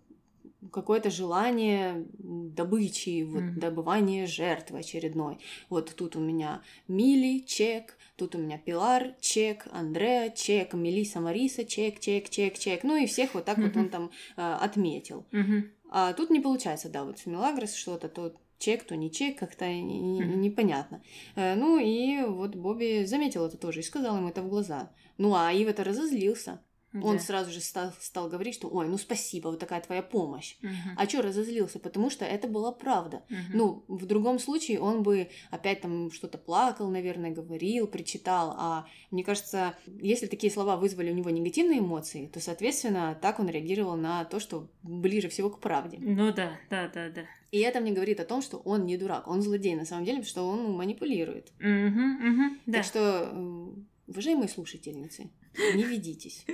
[0.71, 3.59] какое-то желание добычи, вот, Мгм.
[3.59, 5.37] добывания жертвы очередной.
[5.69, 11.65] Вот тут у меня Мили, чек, тут у меня Пилар, чек, Андреа, чек, Мелиса, Мариса,
[11.65, 12.83] чек, чек, чек, чек.
[12.83, 15.25] Ну и всех вот так вот он там э, отметил.
[15.31, 15.69] Мгм.
[15.89, 19.65] А тут не получается, да, вот с Мелагрос что-то, то чек, то не чек, как-то
[19.65, 20.41] Мгм.
[20.41, 21.01] непонятно.
[21.35, 24.91] Э, Ну и вот Бобби заметил это тоже и сказал ему это в глаза.
[25.17, 26.61] Ну а Ив-то разозлился.
[27.01, 27.19] Он Да.
[27.19, 30.55] сразу же стал, стал говорить, что ой, ну спасибо, вот такая твоя помощь.
[30.61, 30.95] Мгм.
[30.95, 31.79] А чё разозлился?
[31.79, 33.23] Потому что это была правда.
[33.29, 33.51] Мгм.
[33.53, 38.53] Ну, в другом случае он бы опять там что-то плакал, наверное, говорил, причитал.
[38.57, 43.49] А мне кажется, если такие слова вызвали у него негативные эмоции, то, соответственно, так он
[43.49, 45.97] реагировал на то, что ближе всего к правде.
[45.99, 47.21] Ну да, да, да, да.
[47.51, 50.23] И это мне говорит о том, что он не дурак, он злодей на самом деле,
[50.23, 51.51] потому что он манипулирует.
[51.59, 52.77] Мгм, мгм, Да.
[52.79, 53.67] Так что э,
[54.13, 55.31] Уважаемые слушательницы,
[55.73, 56.45] не ведитесь.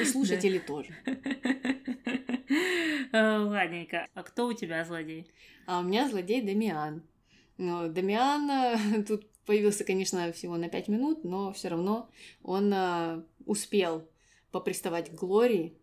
[0.00, 0.94] И слушатели тоже.
[3.14, 4.06] Э, Ладненько.
[4.14, 5.30] А кто у тебя злодей?
[5.66, 7.02] А у меня злодей Дамиан.
[7.58, 12.08] Но Дамиан э, тут появился, конечно, всего на пять минут, но все равно
[12.42, 14.08] он э, успел
[14.50, 15.74] поприставать к Глории,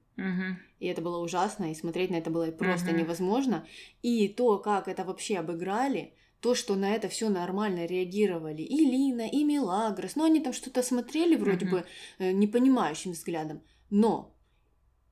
[0.80, 2.99] и это было ужасно, и смотреть на это было просто Мгм.
[2.99, 3.67] невозможно.
[4.01, 9.28] И то, как это вообще обыграли, то, что на это все нормально реагировали и Лина,
[9.28, 11.72] и Мелагрос, ну они там что-то смотрели вроде Мгм.
[11.76, 11.86] бы
[12.20, 14.36] э, непонимающим взглядом, но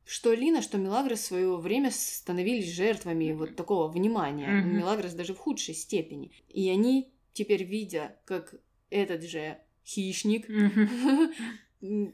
[0.05, 4.47] что Лина, что Мелагрос в свое время становились жертвами вот такого внимания.
[4.47, 4.77] Мгм.
[4.77, 6.31] Мелагрос даже в худшей степени.
[6.47, 8.55] И они теперь, видя, как
[8.89, 10.89] этот же хищник Мгм.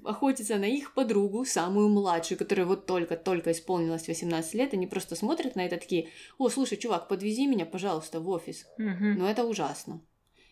[0.03, 5.55] охотится на их подругу, самую младшую, которая вот только-только исполнилось 18 лет, они просто смотрят
[5.55, 8.67] на это такие, о, слушай, чувак, подвези меня, пожалуйста, в офис.
[8.77, 9.19] Мгм.
[9.19, 10.01] Но это ужасно.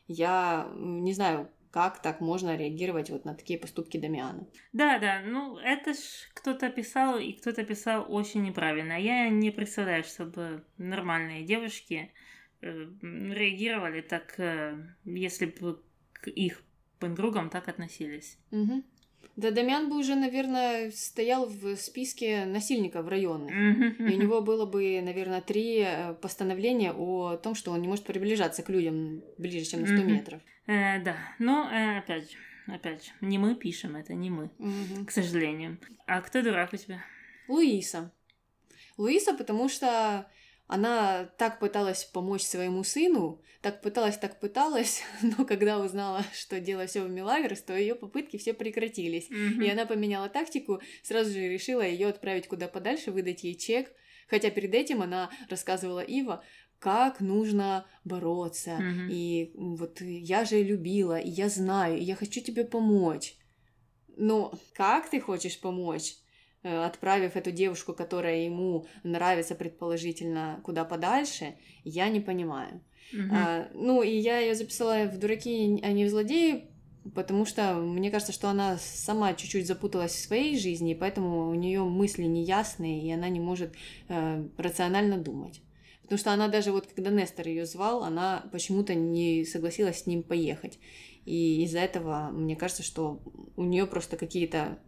[0.07, 4.47] Я не знаю, как так можно реагировать вот на такие поступки Дамиана.
[4.73, 5.97] Да, да, ну это ж
[6.33, 8.99] кто-то писал, и кто-то писал очень неправильно.
[8.99, 12.11] Я не представляю, чтобы нормальные девушки
[12.61, 15.81] э, реагировали так, э, если бы
[16.13, 16.61] к их
[16.99, 18.37] подругам так относились.
[18.51, 18.83] Мгм.
[19.41, 23.55] Да, Дамиан бы уже, наверное, стоял в списке насильников районных.
[23.55, 27.87] Мгм, И у него было бы, наверное, три э, постановления о том, что он не
[27.87, 30.11] может приближаться к людям ближе, чем на 100 Мгм.
[30.13, 30.41] метров.
[30.67, 32.37] Э, да, но э, опять же,
[32.67, 34.51] опять же, не мы пишем это, не мы,
[35.07, 35.79] к сожалению.
[36.05, 37.03] А кто дурак у тебя?
[37.47, 38.11] Луиса.
[38.97, 40.29] Луиса, потому что
[40.71, 46.85] она так пыталась помочь своему сыну, так пыталась, так пыталась, но когда узнала, что дело
[46.87, 49.29] все в Милагрос, то ее попытки все прекратились.
[49.29, 49.61] Мгм.
[49.61, 53.91] И она поменяла тактику, сразу же решила ее отправить куда подальше, выдать ей чек.
[54.29, 56.41] Хотя перед этим она рассказывала Ива,
[56.79, 58.77] как нужно бороться.
[58.79, 59.09] Мгм.
[59.11, 63.35] И вот я же любила, и я знаю, и я хочу тебе помочь.
[64.15, 66.15] Но как ты хочешь помочь?
[66.63, 72.81] Э, отправив эту девушку, которая ему нравится предположительно куда подальше, я не понимаю.
[73.13, 73.31] Мгм.
[73.33, 76.69] А, ну, и я ее записала в дураки, а не в злодеи,
[77.15, 81.53] потому что мне кажется, что она сама чуть-чуть запуталась в своей жизни, и поэтому у
[81.53, 83.73] нее мысли неясные, и она не может
[84.07, 85.61] э, рационально думать.
[86.03, 90.23] Потому что она даже вот, когда Нестор ее звал, она почему-то не согласилась с ним
[90.23, 90.77] поехать.
[91.25, 93.21] И из-за этого мне кажется, что
[93.55, 94.79] у нее просто какие-то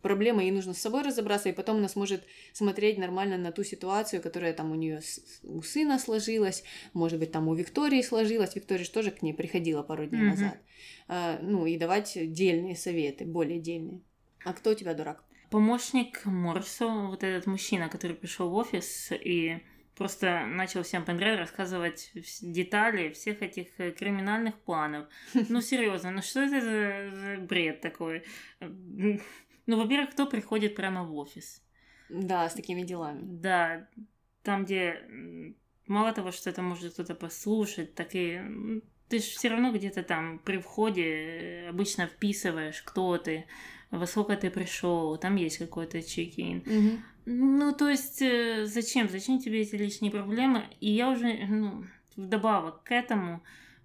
[0.00, 4.22] проблемы, ей нужно с собой разобраться, и потом она сможет смотреть нормально на ту ситуацию,
[4.22, 5.00] которая там у нее
[5.42, 8.54] у сына сложилась, может быть, там у Виктории сложилась.
[8.54, 10.30] Виктория же тоже к ней приходила пару дней Мгм.
[10.30, 10.58] назад.
[11.08, 14.02] А, ну, и давать дельные советы, более дельные.
[14.44, 15.24] А кто у тебя дурак?
[15.50, 19.58] Помощник Морсо, вот этот мужчина, который пришел в офис и
[19.96, 22.10] просто начал всем подряд рассказывать
[22.40, 25.06] детали всех этих э, криминальных планов.
[25.48, 26.60] Ну, серьезно, ну что это
[27.14, 28.24] за бред такой?
[29.66, 31.62] Ну, во-первых, кто приходит прямо в офис?
[32.08, 33.20] Да, с такими делами.
[33.22, 33.88] Да,
[34.42, 35.00] там, где
[35.86, 38.40] мало того, что это может кто-то послушать, так и
[39.08, 43.44] ты же все равно где-то там при входе э, обычно вписываешь, кто ты,
[43.90, 46.62] во сколько ты пришел, там есть какой-то чекин.
[46.64, 47.04] Мгм.
[47.26, 49.10] Ну, то есть, э, зачем?
[49.10, 50.64] Зачем тебе эти лишние проблемы?
[50.80, 51.84] И я уже, ну,
[52.16, 53.42] вдобавок к этому,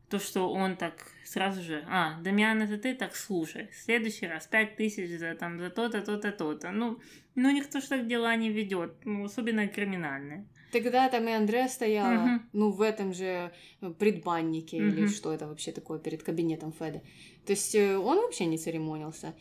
[0.10, 0.94] то, что он так
[1.26, 5.60] сразу же, а, Дамиан, это ты, так слушай, в следующий раз пять тысяч за, там,
[5.60, 6.72] за то-то, то-то, то-то.
[6.72, 7.00] Ну,
[7.36, 10.48] ну, никто ж так дела не ведет, ну, особенно криминальные.
[10.72, 12.50] Тогда там и Андреа стояла, Мгм.
[12.54, 13.52] ну, в этом же
[13.82, 15.08] э, предбаннике, или Мгм.
[15.10, 17.02] что это вообще такое, перед кабинетом Феды.
[17.46, 19.34] То есть э, он вообще не церемонился.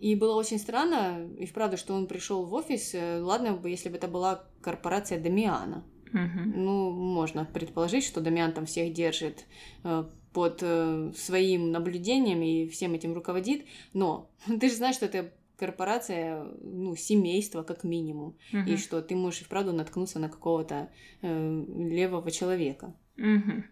[0.00, 3.88] И было очень странно, и вправду, что он пришел в офис, э, ладно бы, если
[3.88, 5.84] бы это была корпорация Дамиана.
[6.12, 6.52] Мгм.
[6.56, 9.46] Ну, можно предположить, что Дамиан там всех держит
[9.84, 14.30] э, под э, своим наблюдением и всем этим руководит, но
[14.60, 18.76] ты же знаешь, что это корпорация, ну, семейство как минимум, и Мгм.
[18.76, 20.90] что ты можешь и вправду наткнуться на какого-то
[21.22, 22.94] э, левого человека.
[23.16, 23.64] Мгм.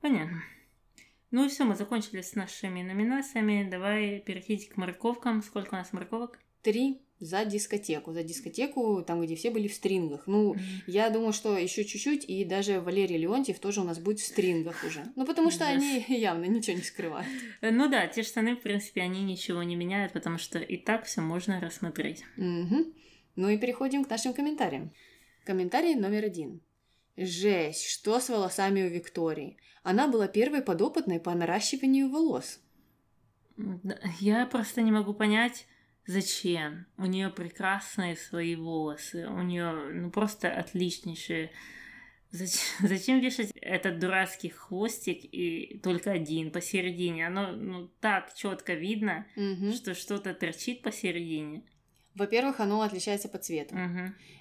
[0.00, 0.42] Понятно.
[1.30, 3.68] Ну и все, мы закончили с нашими номинациями.
[3.70, 5.42] Давай переходить к морковкам.
[5.42, 6.38] Сколько у нас морковок?
[6.62, 8.12] Три за дискотеку.
[8.12, 10.24] За дискотеку, там, где все были в стрингах.
[10.26, 10.56] Ну,
[10.88, 14.82] я думаю, что еще чуть-чуть, и даже Валерий Леонтьев тоже у нас будет в стрингах
[14.84, 15.04] уже.
[15.14, 17.28] Ну, потому что они явно ничего не скрывают.
[17.60, 21.04] Э, Ну да, те штаны, в принципе, они ничего не меняют, потому что и так
[21.04, 22.24] все можно рассмотреть.
[22.36, 22.92] Мгм.
[23.36, 24.92] Ну и переходим к нашим комментариям.
[25.44, 26.60] Комментарий номер один.
[27.16, 29.58] Жесть, что с волосами у Виктории?
[29.84, 32.58] Она была первой подопытной по наращиванию волос.
[34.18, 35.66] Я просто не могу понять,
[36.06, 36.86] зачем.
[36.96, 41.50] У нее прекрасные свои волосы, у нее ну просто отличнейшие.
[42.30, 47.26] Зачем, зачем вешать этот дурацкий хвостик и только один посередине?
[47.26, 49.72] Оно ну, так четко видно, Мгм.
[49.72, 51.62] что что-то торчит посередине.
[52.14, 53.74] Во-первых, оно отличается по цвету.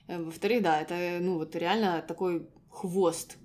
[0.08, 3.38] Э, Во-вторых, да, это, ну, вот реально такой хвост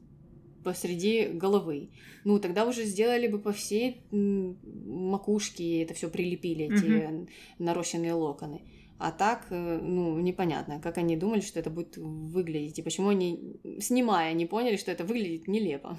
[0.66, 1.90] посреди головы.
[2.24, 7.28] Ну, тогда уже сделали бы по всей макушке это все прилепили, эти
[7.62, 8.62] нарощенные локоны.
[8.98, 13.60] А так, э, ну, непонятно, как они думали, что это будет выглядеть, и почему они,
[13.78, 15.98] снимая, не поняли, что это выглядит нелепо.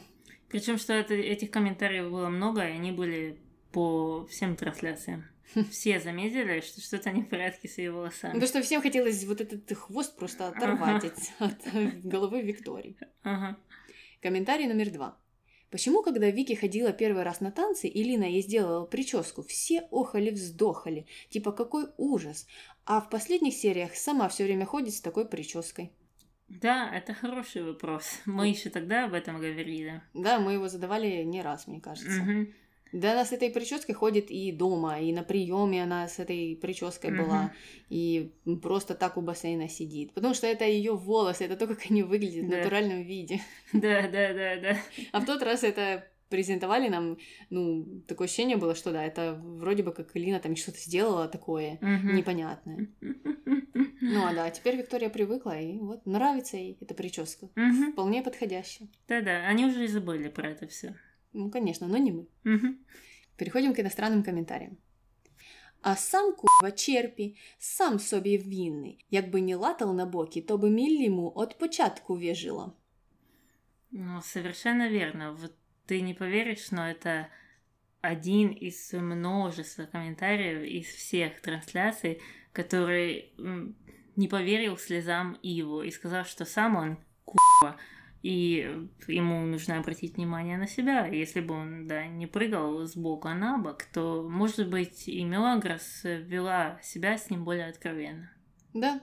[0.49, 3.37] Причем, что это, этих комментариев было много, и они были
[3.71, 5.23] по всем трансляциям.
[5.71, 8.33] Все заметили, что что-то не в порядке с ее волосами.
[8.33, 12.97] Потому что всем хотелось вот этот хвост просто оторвать от, от головы Виктории.
[13.23, 13.57] Ага.
[14.27, 15.17] Комментарий номер два.
[15.71, 21.07] Почему, когда Вики ходила первый раз на танцы, и Лина ей сделала прическу, все охали-вздохали,
[21.29, 22.45] типа какой ужас,
[22.85, 25.93] а в последних сериях сама все время ходит с такой прической.
[26.49, 28.19] Да, это хороший вопрос.
[28.25, 30.01] Мы еще тогда об этом говорили.
[30.13, 32.21] Да, мы его задавали не раз, мне кажется.
[32.21, 32.53] Мгм.
[32.93, 37.11] Да, она с этой прической ходит и дома, и на приеме она с этой прической
[37.11, 37.53] была,
[37.89, 38.31] и
[38.61, 40.13] просто так у бассейна сидит.
[40.13, 42.57] Потому что это ее волосы, это то, как они выглядят в Да.
[42.57, 43.41] натуральном виде.
[43.73, 44.77] Да, да, да, да.
[45.11, 47.17] А в тот раз это презентовали нам,
[47.49, 51.77] ну, такое ощущение было, что да, это вроде бы как Лина там что-то сделала такое
[51.81, 52.15] Мгм.
[52.15, 52.87] непонятное.
[54.01, 57.49] Ну а да, теперь Виктория привыкла, и вот нравится ей эта прическа.
[57.55, 57.93] Мгм.
[57.93, 58.89] Вполне подходящая.
[59.07, 60.95] Да-да, они уже и забыли про это все.
[61.36, 62.26] Ну, конечно, но не мы.
[62.44, 62.78] Мгм.
[63.36, 64.76] Переходим к иностранным коментарям.
[65.80, 69.04] А сам кува черпі, сам собі винний.
[69.10, 72.72] Якби не латал на боки, то би мілліму от початку вежила.
[73.90, 75.32] Ну, совершенно верно.
[75.32, 75.52] Вот
[75.86, 77.26] ты не поверишь, но это
[78.00, 82.20] один из множества комментариев из всех трансляций,
[82.52, 83.76] который м,
[84.16, 87.76] не поверил слезам Иву и сказал, что сам он куба,
[88.23, 91.05] и ему нужно обратить внимание на себя.
[91.05, 96.01] Если бы он, да, не прыгал с бока на бок, то, может быть, и Мелагрос
[96.03, 98.31] вела себя с ним более откровенно.
[98.73, 99.01] Да.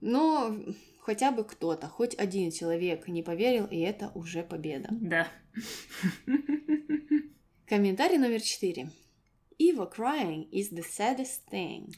[0.00, 0.56] Но
[1.00, 4.88] хотя бы кто-то, хоть один человек не поверил, и это уже победа.
[4.90, 5.28] Да.
[7.66, 8.90] Комментарий номер четыре.
[9.58, 11.94] Eva crying is the saddest thing.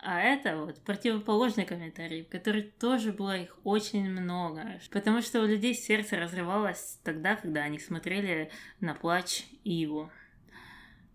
[0.00, 4.80] А это вот противоположный комментарий, в который тоже было их очень много.
[4.92, 10.10] Потому что у людей сердце разрывалось тогда, когда они смотрели на плач Иву.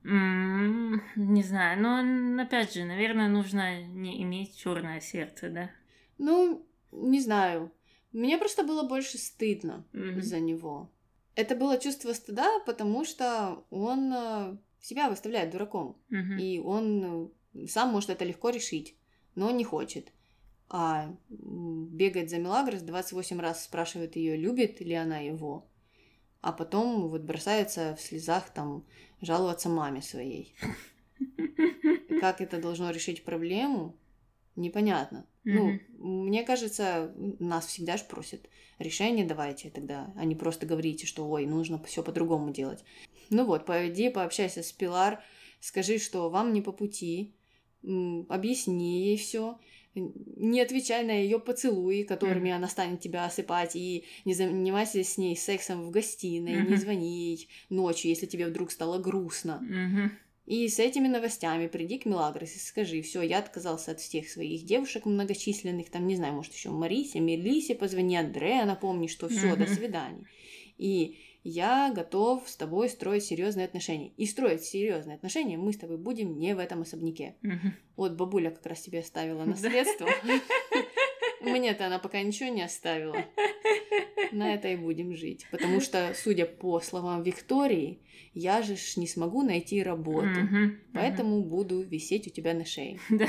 [0.03, 5.71] М, Не знаю, но опять же, наверное, нужно не иметь черное сердце, да?
[6.17, 7.71] Ну, не знаю.
[8.11, 10.21] Мне просто было больше стыдно Мгм.
[10.21, 10.91] за него.
[11.35, 15.97] Это было чувство стыда, потому что он э, себя выставляет дураком.
[16.09, 16.37] Мгм.
[16.37, 17.29] И он э,
[17.67, 18.95] сам может это легко решить,
[19.35, 20.11] но не хочет.
[20.69, 25.67] А бегает за Мелагрос, 28 раз спрашивает ее, любит ли она его.
[26.41, 28.85] А потом вот бросается в слезах там
[29.21, 30.55] жаловаться маме своей.
[32.19, 33.95] Как это должно решить проблему,
[34.55, 35.27] непонятно.
[35.43, 38.47] Ну, мне кажется, нас всегда же просят
[38.79, 42.83] решение давайте тогда, а не просто говорите, что ой, нужно все по-другому делать.
[43.29, 45.23] Ну вот, пойди, пообщайся с Пилар,
[45.59, 47.35] скажи, что вам не по пути,
[48.29, 49.59] объясни ей все,
[49.95, 52.57] не отвечай на ее поцелуи, которыми Мгм.
[52.57, 56.77] она станет тебя осыпать, и не занимайся с ней сексом в гостиной, не Мгм.
[56.77, 59.59] звони ей ночью, если тебе вдруг стало грустно.
[59.61, 60.11] Мгм.
[60.45, 64.65] И с этими новостями приди к Мелагрос и скажи, все, я отказался от всех своих
[64.65, 69.65] девушек многочисленных, там, не знаю, может, еще Марисе, Мелисе, позвони Андреа, напомни, что все, до
[69.65, 69.67] Мгм.
[69.67, 70.25] свидания.
[70.77, 74.13] И я готов с тобой строить серьезные отношения.
[74.17, 77.35] И строить серьезные отношения мы с тобой будем не в этом особняке.
[77.41, 77.73] Мгм.
[77.95, 80.07] Вот бабуля как раз тебе оставила наследство.
[81.41, 83.17] Мне-то она пока ничего не оставила.
[84.31, 85.45] На это и будем жить.
[85.51, 87.99] Потому что, судя по словам Виктории,
[88.33, 90.29] я же ж не смогу найти работу.
[90.93, 92.99] Поэтому буду висеть у тебя на шее.
[93.09, 93.27] Да.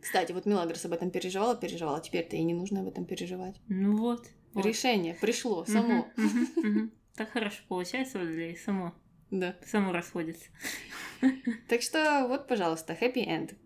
[0.00, 2.00] Кстати, вот Мелагрос об этом переживала, переживала.
[2.00, 3.56] Теперь-то ей не нужно об этом переживать.
[3.68, 4.26] Ну вот.
[4.58, 4.66] Вот.
[4.66, 6.08] Решение пришло само.
[7.16, 8.94] Так хорошо получается у людей, само,
[9.30, 9.56] Да.
[9.66, 10.46] само расходится.
[11.68, 13.56] Так что вот, пожалуйста, happy end.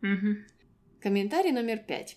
[1.02, 2.16] Комментарий номер пять.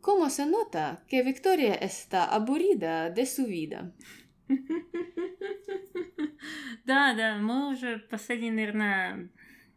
[0.00, 3.92] Como se nota que Victoria está aburrida de su vida?
[6.84, 9.28] Да, да, мы уже последние, наверное,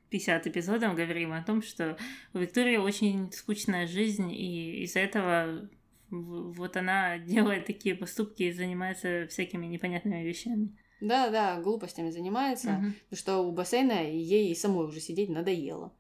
[0.10, 1.98] 50 эпизодов говорим о том, что
[2.34, 5.70] у Виктории очень скучная жизнь, и из-за этого
[6.12, 10.78] вот она делает такие поступки и занимается всякими непонятными вещами.
[11.00, 12.94] Да, да, глупостями занимается.
[13.10, 15.92] Потому что у бассейна ей самой уже сидеть надоело.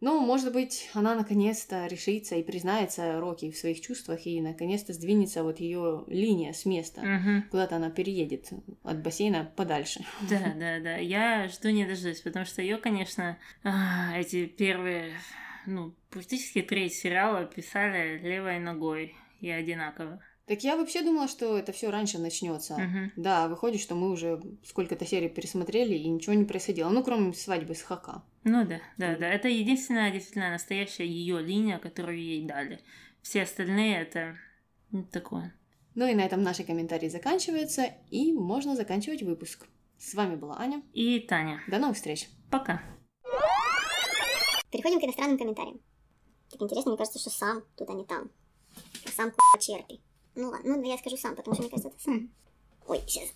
[0.00, 5.42] Ну, может быть, она наконец-то решится и признается Рокки в своих чувствах, и наконец-то сдвинется
[5.42, 7.00] вот ее линия с места.
[7.00, 7.44] Мгм.
[7.50, 8.50] Куда-то она переедет
[8.82, 10.04] от бассейна подальше.
[10.28, 10.96] Да, да, да.
[10.96, 15.14] Я жду не дождусь, потому что ее, конечно, а, эти первые,
[15.64, 20.22] ну, практически треть сериала писали левой ногой и одинаково.
[20.46, 22.76] Так я вообще думала, что это все раньше начнется.
[22.78, 23.12] Мгм.
[23.16, 26.88] Да, выходит, что мы уже сколько-то серий пересмотрели, и ничего не происходило.
[26.88, 28.22] Ну, кроме свадьбы с Хака.
[28.44, 29.28] Ну да, да, да.
[29.28, 32.80] Это единственная действительно настоящая ее линия, которую ей дали.
[33.22, 34.36] Все остальные это
[34.92, 35.52] ну, такое.
[35.96, 39.66] Ну и на этом наши комментарии заканчиваются, и можно заканчивать выпуск.
[39.98, 40.82] С вами была Аня.
[40.92, 41.60] И Таня.
[41.66, 42.28] До новых встреч!
[42.50, 42.82] Пока.
[44.70, 45.80] Переходим к иностранным комментариям.
[46.50, 48.30] Так интересно, мне кажется, что сам тут, а не там.
[49.14, 50.00] Сам ку***а черпи.
[50.34, 52.30] Ну ладно, ну я скажу сам, потому что мне кажется, это сам.
[52.86, 53.30] Ой, сейчас.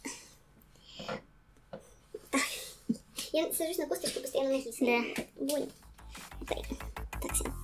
[3.33, 4.73] Я сажусь на косточку, постоянно ноги.
[4.81, 5.23] Да.
[5.37, 5.69] Больно.
[7.23, 7.60] Так, всё.